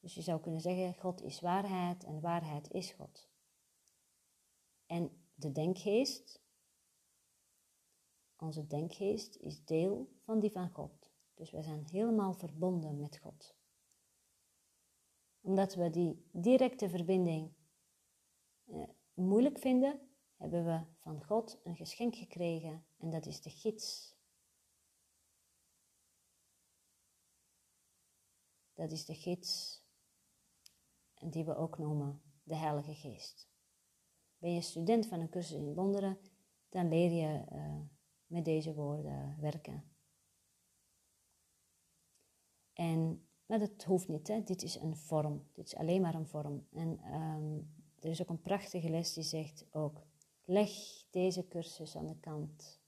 Dus 0.00 0.14
je 0.14 0.22
zou 0.22 0.40
kunnen 0.40 0.60
zeggen, 0.60 0.94
God 0.94 1.22
is 1.22 1.40
waarheid 1.40 2.04
en 2.04 2.20
waarheid 2.20 2.70
is 2.70 2.92
God. 2.92 3.28
En 4.86 5.10
de 5.34 5.52
denkgeest, 5.52 6.42
onze 8.36 8.66
denkgeest, 8.66 9.36
is 9.36 9.64
deel 9.64 10.12
van 10.18 10.40
die 10.40 10.50
van 10.50 10.70
God. 10.70 11.10
Dus 11.34 11.50
wij 11.50 11.62
zijn 11.62 11.86
helemaal 11.90 12.32
verbonden 12.32 12.98
met 12.98 13.18
God 13.18 13.58
omdat 15.40 15.74
we 15.74 15.90
die 15.90 16.28
directe 16.32 16.88
verbinding 16.88 17.52
eh, 18.64 18.82
moeilijk 19.14 19.58
vinden, 19.58 20.00
hebben 20.36 20.64
we 20.64 20.84
van 20.98 21.24
God 21.24 21.60
een 21.64 21.76
geschenk 21.76 22.16
gekregen 22.16 22.84
en 22.98 23.10
dat 23.10 23.26
is 23.26 23.40
de 23.40 23.50
gids. 23.50 24.18
Dat 28.74 28.92
is 28.92 29.04
de 29.04 29.14
gids 29.14 29.82
die 31.28 31.44
we 31.44 31.56
ook 31.56 31.78
noemen 31.78 32.22
de 32.42 32.56
Heilige 32.56 32.94
Geest. 32.94 33.48
Ben 34.38 34.54
je 34.54 34.60
student 34.60 35.06
van 35.06 35.20
een 35.20 35.28
cursus 35.30 35.56
in 35.56 35.74
wonderen, 35.74 36.18
dan 36.68 36.88
leer 36.88 37.10
je 37.10 37.44
uh, 37.52 37.80
met 38.26 38.44
deze 38.44 38.74
woorden 38.74 39.36
werken. 39.40 39.84
En 42.72 43.28
maar 43.50 43.58
dat 43.58 43.84
hoeft 43.84 44.08
niet, 44.08 44.28
hè? 44.28 44.42
dit 44.42 44.62
is 44.62 44.76
een 44.76 44.96
vorm. 44.96 45.48
Dit 45.52 45.66
is 45.66 45.76
alleen 45.76 46.00
maar 46.00 46.14
een 46.14 46.26
vorm. 46.26 46.66
En 46.72 47.14
um, 47.14 47.74
er 48.00 48.10
is 48.10 48.22
ook 48.22 48.28
een 48.28 48.40
prachtige 48.40 48.88
les 48.88 49.12
die 49.12 49.22
zegt 49.22 49.66
ook, 49.70 50.06
leg 50.44 50.70
deze 51.10 51.48
cursus 51.48 51.96
aan 51.96 52.06
de 52.06 52.16
kant. 52.20 52.80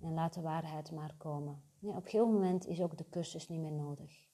En 0.00 0.14
laat 0.14 0.34
de 0.34 0.40
waarheid 0.40 0.90
maar 0.90 1.14
komen. 1.16 1.62
Op 1.80 2.12
een 2.12 2.20
moment 2.20 2.66
is 2.66 2.80
ook 2.80 2.96
de 2.96 3.08
cursus 3.08 3.48
niet 3.48 3.60
meer 3.60 3.72
nodig. 3.72 4.28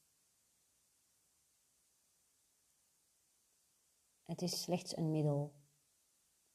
Het 4.22 4.42
is 4.42 4.62
slechts 4.62 4.96
een 4.96 5.10
middel. 5.10 5.52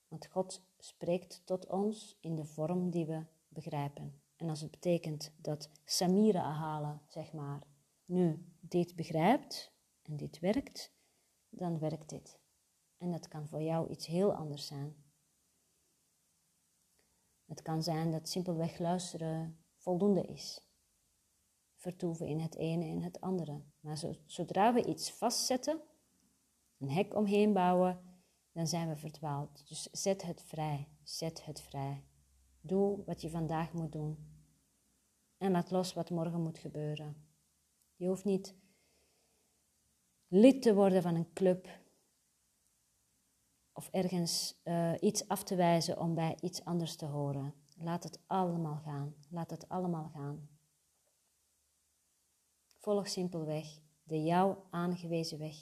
Want 0.08 0.28
God 0.28 0.62
spreekt 0.78 1.42
tot 1.46 1.68
ons 1.68 2.18
in 2.22 2.36
de 2.36 2.46
vorm 2.46 2.90
die 2.90 3.06
we 3.06 3.26
begrijpen. 3.48 4.22
En 4.36 4.50
als 4.50 4.62
het 4.62 4.72
betekent 4.72 5.32
dat 5.38 5.70
Samira 5.84 6.52
halen, 6.52 7.02
zeg 7.08 7.34
maar, 7.34 7.76
nu 8.08 8.46
dit 8.60 8.96
begrijpt 8.96 9.72
en 10.02 10.18
dit 10.18 10.40
werkt, 10.40 10.92
dan 11.50 11.80
werkt 11.80 12.10
dit. 12.10 12.40
En 12.98 13.12
dat 13.12 13.28
kan 13.28 13.48
voor 13.48 13.62
jou 13.62 13.90
iets 13.90 14.06
heel 14.06 14.34
anders 14.34 14.66
zijn. 14.66 14.96
Het 17.46 17.62
kan 17.62 17.84
zijn 17.84 18.12
dat 18.12 18.30
simpelweg 18.30 18.80
luisteren 18.80 19.58
voldoende 19.76 20.22
is. 20.22 20.62
Vertoeven 21.76 22.28
in 22.28 22.40
het 22.40 22.56
ene 22.56 22.86
en 22.86 23.02
het 23.02 23.22
andere. 23.22 23.62
Maar 23.80 24.04
zodra 24.26 24.74
we 24.74 24.86
iets 24.86 25.12
vastzetten, 25.12 25.82
een 26.78 26.90
hek 26.90 27.16
omheen 27.16 27.54
bouwen, 27.54 28.22
dan 28.52 28.68
zijn 28.68 28.90
we 28.90 28.96
verdwaald. 28.96 29.68
Dus 29.68 29.84
zet 29.84 30.22
het 30.22 30.44
vrij, 30.44 30.88
zet 31.04 31.46
het 31.46 31.62
vrij. 31.62 32.04
Doe 32.62 33.04
wat 33.06 33.22
je 33.22 33.30
vandaag 33.30 33.74
moet 33.74 33.92
doen. 33.92 34.18
En 35.38 35.52
laat 35.52 35.72
los 35.72 35.94
wat 35.94 36.10
morgen 36.10 36.42
moet 36.42 36.58
gebeuren. 36.58 37.27
Je 37.98 38.08
hoeft 38.08 38.26
niet 38.26 38.56
lid 40.28 40.62
te 40.62 40.74
worden 40.74 41.02
van 41.02 41.16
een 41.16 41.34
club 41.34 41.68
of 43.74 43.90
ergens 43.92 44.62
uh, 44.64 44.94
iets 45.00 45.28
af 45.28 45.44
te 45.44 45.56
wijzen 45.56 46.00
om 46.00 46.16
bij 46.16 46.38
iets 46.42 46.66
anders 46.66 46.96
te 46.96 47.06
horen. 47.06 47.54
Laat 47.78 48.04
het 48.04 48.20
allemaal 48.28 48.78
gaan. 48.78 49.16
Laat 49.30 49.50
het 49.50 49.70
allemaal 49.70 50.10
gaan. 50.14 50.50
Volg 52.66 53.08
simpelweg 53.08 53.80
de 54.04 54.24
jou 54.24 54.58
aangewezen 54.70 55.40
weg. 55.40 55.56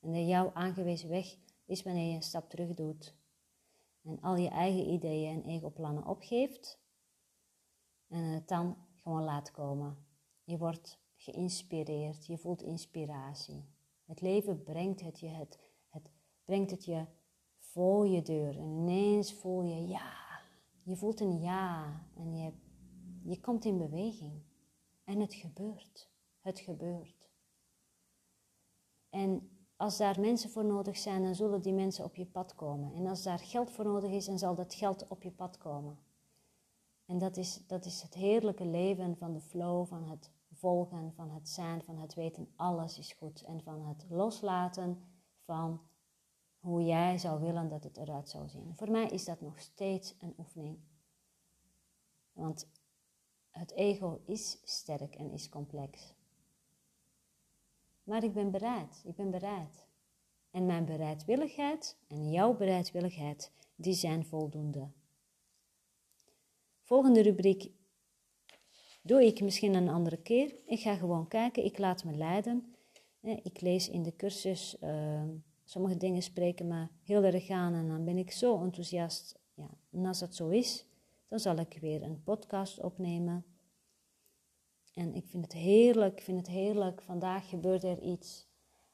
En 0.00 0.12
de 0.12 0.26
jou 0.26 0.50
aangewezen 0.54 1.08
weg 1.08 1.36
is 1.64 1.82
wanneer 1.82 2.08
je 2.08 2.16
een 2.16 2.22
stap 2.22 2.50
terug 2.50 2.74
doet 2.74 3.14
en 4.02 4.20
al 4.20 4.36
je 4.36 4.48
eigen 4.48 4.92
ideeën 4.92 5.42
en 5.42 5.50
ego-plannen 5.50 6.06
opgeeft 6.06 6.78
en 8.08 8.22
het 8.22 8.48
dan 8.48 8.76
gewoon 9.02 9.22
laat 9.22 9.50
komen. 9.50 10.06
Je 10.44 10.58
wordt 10.58 10.98
geïnspireerd, 11.24 12.26
je 12.26 12.38
voelt 12.38 12.62
inspiratie. 12.62 13.64
Het 14.04 14.20
leven 14.20 14.62
brengt 14.62 15.00
het 15.00 15.20
je, 15.20 15.28
het, 15.28 15.58
het 15.88 16.10
brengt 16.44 16.70
het 16.70 16.84
je 16.84 17.04
voor 17.58 18.08
je 18.08 18.22
deur 18.22 18.58
en 18.58 18.70
ineens 18.70 19.32
voel 19.32 19.62
je 19.62 19.86
ja. 19.86 20.22
Je 20.82 20.96
voelt 20.96 21.20
een 21.20 21.40
ja 21.40 22.00
en 22.16 22.36
je, 22.36 22.52
je 23.22 23.40
komt 23.40 23.64
in 23.64 23.78
beweging. 23.78 24.42
En 25.04 25.20
het 25.20 25.34
gebeurt. 25.34 26.08
Het 26.40 26.60
gebeurt. 26.60 27.28
En 29.10 29.48
als 29.76 29.96
daar 29.96 30.20
mensen 30.20 30.50
voor 30.50 30.64
nodig 30.64 30.96
zijn, 30.96 31.22
dan 31.22 31.34
zullen 31.34 31.62
die 31.62 31.72
mensen 31.72 32.04
op 32.04 32.16
je 32.16 32.26
pad 32.26 32.54
komen. 32.54 32.92
En 32.92 33.06
als 33.06 33.22
daar 33.22 33.38
geld 33.38 33.70
voor 33.70 33.84
nodig 33.84 34.10
is, 34.10 34.24
dan 34.24 34.38
zal 34.38 34.54
dat 34.54 34.74
geld 34.74 35.08
op 35.08 35.22
je 35.22 35.30
pad 35.30 35.58
komen. 35.58 35.98
En 37.06 37.18
dat 37.18 37.36
is, 37.36 37.66
dat 37.66 37.84
is 37.84 38.02
het 38.02 38.14
heerlijke 38.14 38.66
leven 38.66 39.16
van 39.16 39.32
de 39.32 39.40
flow, 39.40 39.86
van 39.86 40.08
het 40.08 40.30
volgen, 40.64 41.12
van 41.14 41.30
het 41.30 41.48
zijn, 41.48 41.82
van 41.82 41.98
het 41.98 42.14
weten, 42.14 42.48
alles 42.56 42.98
is 42.98 43.12
goed. 43.12 43.42
En 43.42 43.62
van 43.62 43.86
het 43.86 44.06
loslaten 44.08 45.02
van 45.44 45.80
hoe 46.58 46.84
jij 46.84 47.18
zou 47.18 47.40
willen 47.40 47.68
dat 47.68 47.84
het 47.84 47.96
eruit 47.96 48.28
zou 48.28 48.48
zien. 48.48 48.74
Voor 48.76 48.90
mij 48.90 49.06
is 49.06 49.24
dat 49.24 49.40
nog 49.40 49.60
steeds 49.60 50.14
een 50.18 50.34
oefening. 50.38 50.78
Want 52.32 52.68
het 53.50 53.72
ego 53.72 54.20
is 54.26 54.60
sterk 54.64 55.14
en 55.14 55.30
is 55.30 55.48
complex. 55.48 56.14
Maar 58.02 58.22
ik 58.22 58.32
ben 58.32 58.50
bereid, 58.50 59.02
ik 59.04 59.14
ben 59.14 59.30
bereid. 59.30 59.86
En 60.50 60.66
mijn 60.66 60.84
bereidwilligheid 60.84 61.96
en 62.08 62.30
jouw 62.30 62.56
bereidwilligheid, 62.56 63.52
die 63.76 63.94
zijn 63.94 64.26
voldoende. 64.26 64.90
Volgende 66.82 67.22
rubriek 67.22 67.72
doe 69.06 69.24
ik 69.24 69.40
misschien 69.40 69.74
een 69.74 69.88
andere 69.88 70.16
keer. 70.16 70.54
Ik 70.66 70.80
ga 70.80 70.94
gewoon 70.94 71.28
kijken, 71.28 71.64
ik 71.64 71.78
laat 71.78 72.04
me 72.04 72.12
leiden. 72.14 72.74
Ik 73.20 73.60
lees 73.60 73.88
in 73.88 74.02
de 74.02 74.16
cursus, 74.16 74.76
uh, 74.82 75.22
sommige 75.64 75.96
dingen 75.96 76.22
spreken 76.22 76.66
me 76.66 76.86
heel 77.02 77.24
erg 77.24 77.50
aan 77.50 77.74
en 77.74 77.88
dan 77.88 78.04
ben 78.04 78.18
ik 78.18 78.30
zo 78.30 78.62
enthousiast. 78.62 79.38
Ja, 79.54 79.68
en 79.90 80.06
als 80.06 80.18
dat 80.18 80.34
zo 80.34 80.48
is, 80.48 80.86
dan 81.28 81.38
zal 81.38 81.56
ik 81.56 81.78
weer 81.80 82.02
een 82.02 82.22
podcast 82.22 82.80
opnemen. 82.80 83.44
En 84.94 85.14
ik 85.14 85.26
vind 85.26 85.44
het 85.44 85.52
heerlijk, 85.52 86.20
vind 86.20 86.38
het 86.38 86.48
heerlijk. 86.48 87.02
Vandaag 87.02 87.48
gebeurde 87.48 87.88
er 87.88 88.02
iets 88.02 88.46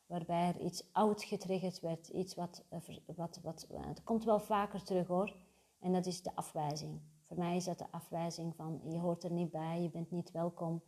waarbij 0.07 0.49
er 0.49 0.61
iets 0.61 0.85
oud 0.93 1.25
getriggerd 1.25 1.81
werd. 1.81 2.09
Iets 2.09 2.35
wat, 2.35 2.65
eh, 2.69 2.81
wat, 3.07 3.41
wat, 3.43 3.67
het 3.71 4.03
komt 4.03 4.25
wel 4.25 4.41
vaker 4.41 4.83
terug 4.83 5.07
hoor. 5.07 5.37
En 5.81 5.93
dat 5.93 6.07
is 6.07 6.23
de 6.23 6.35
afwijzing. 6.35 7.01
Voor 7.31 7.39
mij 7.39 7.57
is 7.57 7.65
dat 7.65 7.79
de 7.79 7.91
afwijzing 7.91 8.55
van 8.55 8.81
je 8.85 8.99
hoort 8.99 9.25
er 9.25 9.33
niet 9.33 9.51
bij, 9.51 9.83
je 9.83 9.91
bent 9.91 10.11
niet 10.11 10.31
welkom. 10.31 10.83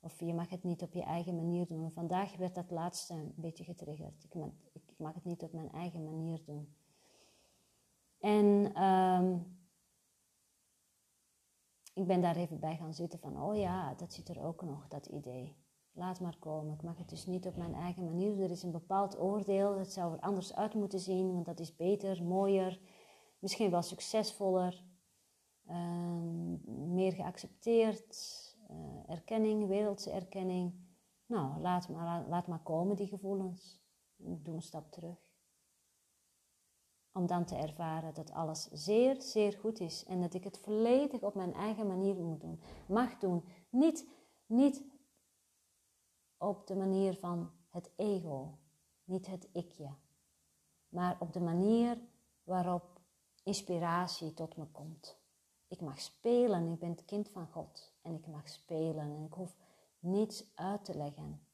Of 0.00 0.20
je 0.20 0.34
mag 0.34 0.48
het 0.48 0.62
niet 0.62 0.82
op 0.82 0.92
je 0.92 1.02
eigen 1.02 1.36
manier 1.36 1.66
doen. 1.66 1.90
Vandaag 1.90 2.36
werd 2.36 2.54
dat 2.54 2.70
laatste 2.70 3.14
een 3.14 3.32
beetje 3.36 3.64
getriggerd. 3.64 4.24
Ik 4.24 4.34
mag, 4.34 5.08
ik 5.08 5.14
het 5.14 5.24
niet 5.24 5.42
op 5.42 5.52
mijn 5.52 5.72
eigen 5.72 6.04
manier 6.04 6.44
doen. 6.44 6.76
En 8.18 8.82
um, 8.82 9.58
ik 11.94 12.06
ben 12.06 12.20
daar 12.20 12.36
even 12.36 12.60
bij 12.60 12.76
gaan 12.76 12.94
zitten 12.94 13.18
van, 13.18 13.42
oh 13.42 13.56
ja, 13.56 13.94
dat 13.94 14.12
zit 14.12 14.28
er 14.28 14.42
ook 14.42 14.62
nog, 14.62 14.88
dat 14.88 15.06
idee. 15.06 15.56
Laat 15.92 16.20
maar 16.20 16.36
komen. 16.38 16.74
Ik 16.74 16.82
mag 16.82 16.98
het 16.98 17.08
dus 17.08 17.26
niet 17.26 17.46
op 17.46 17.56
mijn 17.56 17.74
eigen 17.74 18.04
manier. 18.04 18.40
Er 18.40 18.50
is 18.50 18.62
een 18.62 18.70
bepaald 18.70 19.18
oordeel. 19.18 19.78
Het 19.78 19.92
zou 19.92 20.12
er 20.12 20.20
anders 20.20 20.54
uit 20.54 20.74
moeten 20.74 21.00
zien, 21.00 21.32
want 21.32 21.46
dat 21.46 21.60
is 21.60 21.76
beter, 21.76 22.24
mooier, 22.24 22.80
misschien 23.38 23.70
wel 23.70 23.82
succesvoller, 23.82 24.72
ehm, 24.72 24.94
meer 26.64 27.12
geaccepteerd, 27.12 28.16
uh, 28.70 28.76
erkenning, 29.06 29.66
wereldse 29.66 30.10
erkenning. 30.10 30.74
Nou, 31.26 31.60
laat 31.60 31.88
maar, 31.88 32.28
laat 32.28 32.46
maar 32.46 32.62
komen, 32.62 32.96
die 32.96 33.08
gevoelens. 33.08 33.84
Doe 34.16 34.54
een 34.54 34.62
stap 34.62 34.92
terug 34.92 35.26
om 37.16 37.26
dan 37.26 37.44
te 37.44 37.56
ervaren 37.56 38.14
dat 38.14 38.32
alles 38.32 38.68
zeer, 38.72 39.22
zeer 39.22 39.52
goed 39.52 39.80
is 39.80 40.04
en 40.04 40.20
dat 40.20 40.34
ik 40.34 40.44
het 40.44 40.58
volledig 40.58 41.20
op 41.20 41.34
mijn 41.34 41.54
eigen 41.54 41.86
manier 41.86 42.14
moet 42.14 42.40
doen, 42.40 42.60
mag 42.88 43.18
doen. 43.18 43.44
Niet, 43.70 44.08
niet 44.46 44.84
op 46.38 46.66
de 46.66 46.76
manier 46.76 47.14
van 47.14 47.50
het 47.70 47.90
ego, 47.96 48.58
niet 49.04 49.26
het 49.26 49.48
ikje, 49.52 49.94
maar 50.88 51.16
op 51.20 51.32
de 51.32 51.40
manier 51.40 52.00
waarop 52.42 53.00
inspiratie 53.42 54.34
tot 54.34 54.56
me 54.56 54.66
komt. 54.66 55.18
Ik 55.68 55.80
mag 55.80 56.00
spelen, 56.00 56.72
ik 56.72 56.78
ben 56.78 56.90
het 56.90 57.04
kind 57.04 57.28
van 57.28 57.48
God 57.48 57.92
en 58.02 58.14
ik 58.14 58.26
mag 58.26 58.48
spelen 58.48 59.10
en 59.10 59.24
ik 59.24 59.32
hoef 59.32 59.56
niets 59.98 60.52
uit 60.54 60.84
te 60.84 60.96
leggen. 60.96 61.46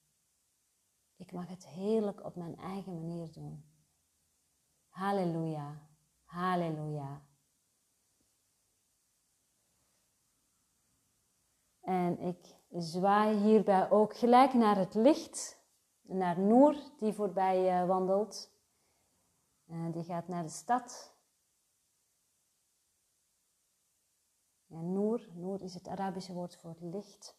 Ik 1.16 1.32
mag 1.32 1.48
het 1.48 1.66
heerlijk 1.66 2.24
op 2.24 2.36
mijn 2.36 2.56
eigen 2.56 2.94
manier 2.94 3.32
doen. 3.32 3.64
Halleluja, 4.88 5.88
halleluja. 6.24 7.22
En 11.80 12.20
ik 12.20 12.56
zwaai 12.70 13.36
hierbij 13.36 13.90
ook 13.90 14.16
gelijk 14.16 14.54
naar 14.54 14.76
het 14.76 14.94
licht, 14.94 15.60
naar 16.00 16.40
Noor 16.40 16.76
die 16.98 17.12
voorbij 17.12 17.82
uh, 17.82 17.86
wandelt. 17.86 18.50
Uh, 19.66 19.92
die 19.92 20.04
gaat 20.04 20.28
naar 20.28 20.42
de 20.42 20.48
stad. 20.48 21.11
Ja, 24.72 24.80
Noor, 24.80 25.28
Noor 25.34 25.62
is 25.62 25.74
het 25.74 25.88
Arabische 25.88 26.32
woord 26.32 26.56
voor 26.56 26.76
licht. 26.80 27.36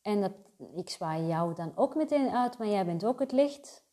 En 0.00 0.44
ik 0.74 0.90
zwaai 0.90 1.26
jou 1.26 1.54
dan 1.54 1.76
ook 1.76 1.94
meteen 1.94 2.28
uit, 2.28 2.58
maar 2.58 2.68
jij 2.68 2.84
bent 2.84 3.04
ook 3.04 3.18
het 3.18 3.32
licht. 3.32 3.84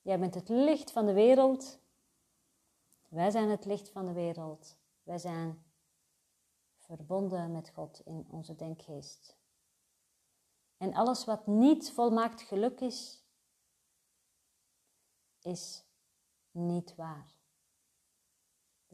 Jij 0.00 0.18
bent 0.18 0.34
het 0.34 0.48
licht 0.48 0.92
van 0.92 1.06
de 1.06 1.12
wereld. 1.12 1.80
Wij 3.08 3.30
zijn 3.30 3.48
het 3.48 3.64
licht 3.64 3.90
van 3.90 4.04
de 4.04 4.12
wereld. 4.12 4.78
Wij 5.02 5.18
zijn 5.18 5.64
verbonden 6.76 7.52
met 7.52 7.70
God 7.70 8.00
in 8.04 8.26
onze 8.30 8.54
denkgeest. 8.54 9.38
En 10.76 10.94
alles 10.94 11.24
wat 11.24 11.46
niet 11.46 11.92
volmaakt 11.92 12.42
geluk 12.42 12.80
is, 12.80 13.24
is 15.40 15.84
niet 16.50 16.94
waar. 16.94 17.35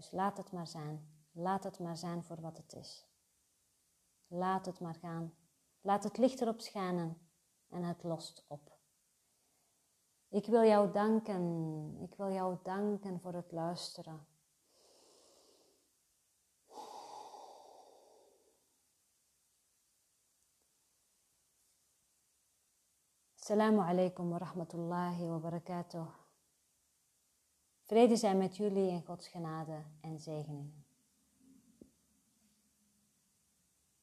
Dus 0.02 0.10
laat 0.10 0.36
het 0.36 0.52
maar 0.52 0.66
zijn. 0.66 1.08
Laat 1.32 1.64
het 1.64 1.78
maar 1.78 1.96
zijn 1.96 2.24
voor 2.24 2.40
wat 2.40 2.56
het 2.56 2.72
is. 2.72 3.06
Laat 4.26 4.66
het 4.66 4.80
maar 4.80 4.94
gaan. 4.94 5.34
Laat 5.80 6.04
het 6.04 6.16
licht 6.16 6.40
erop 6.40 6.60
schijnen 6.60 7.30
en 7.68 7.82
het 7.82 8.02
lost 8.02 8.44
op. 8.48 8.78
Ik 10.28 10.46
wil 10.46 10.64
jou 10.64 10.92
danken. 10.92 11.96
Ik 12.00 12.14
wil 12.14 12.30
jou 12.30 12.56
danken 12.62 13.20
voor 13.20 13.32
het 13.32 13.52
luisteren. 13.52 14.26
Assalamu 23.38 23.78
alaikum 23.78 24.30
wa 24.30 24.38
rahmatullahi 24.38 25.26
wa 25.26 25.38
barakatuh. 25.38 26.21
Vrede 27.92 28.16
zijn 28.16 28.38
met 28.38 28.56
jullie 28.56 28.90
en 28.90 29.02
Gods 29.06 29.28
genade 29.28 29.82
en 30.00 30.18
zegeningen. 30.18 30.81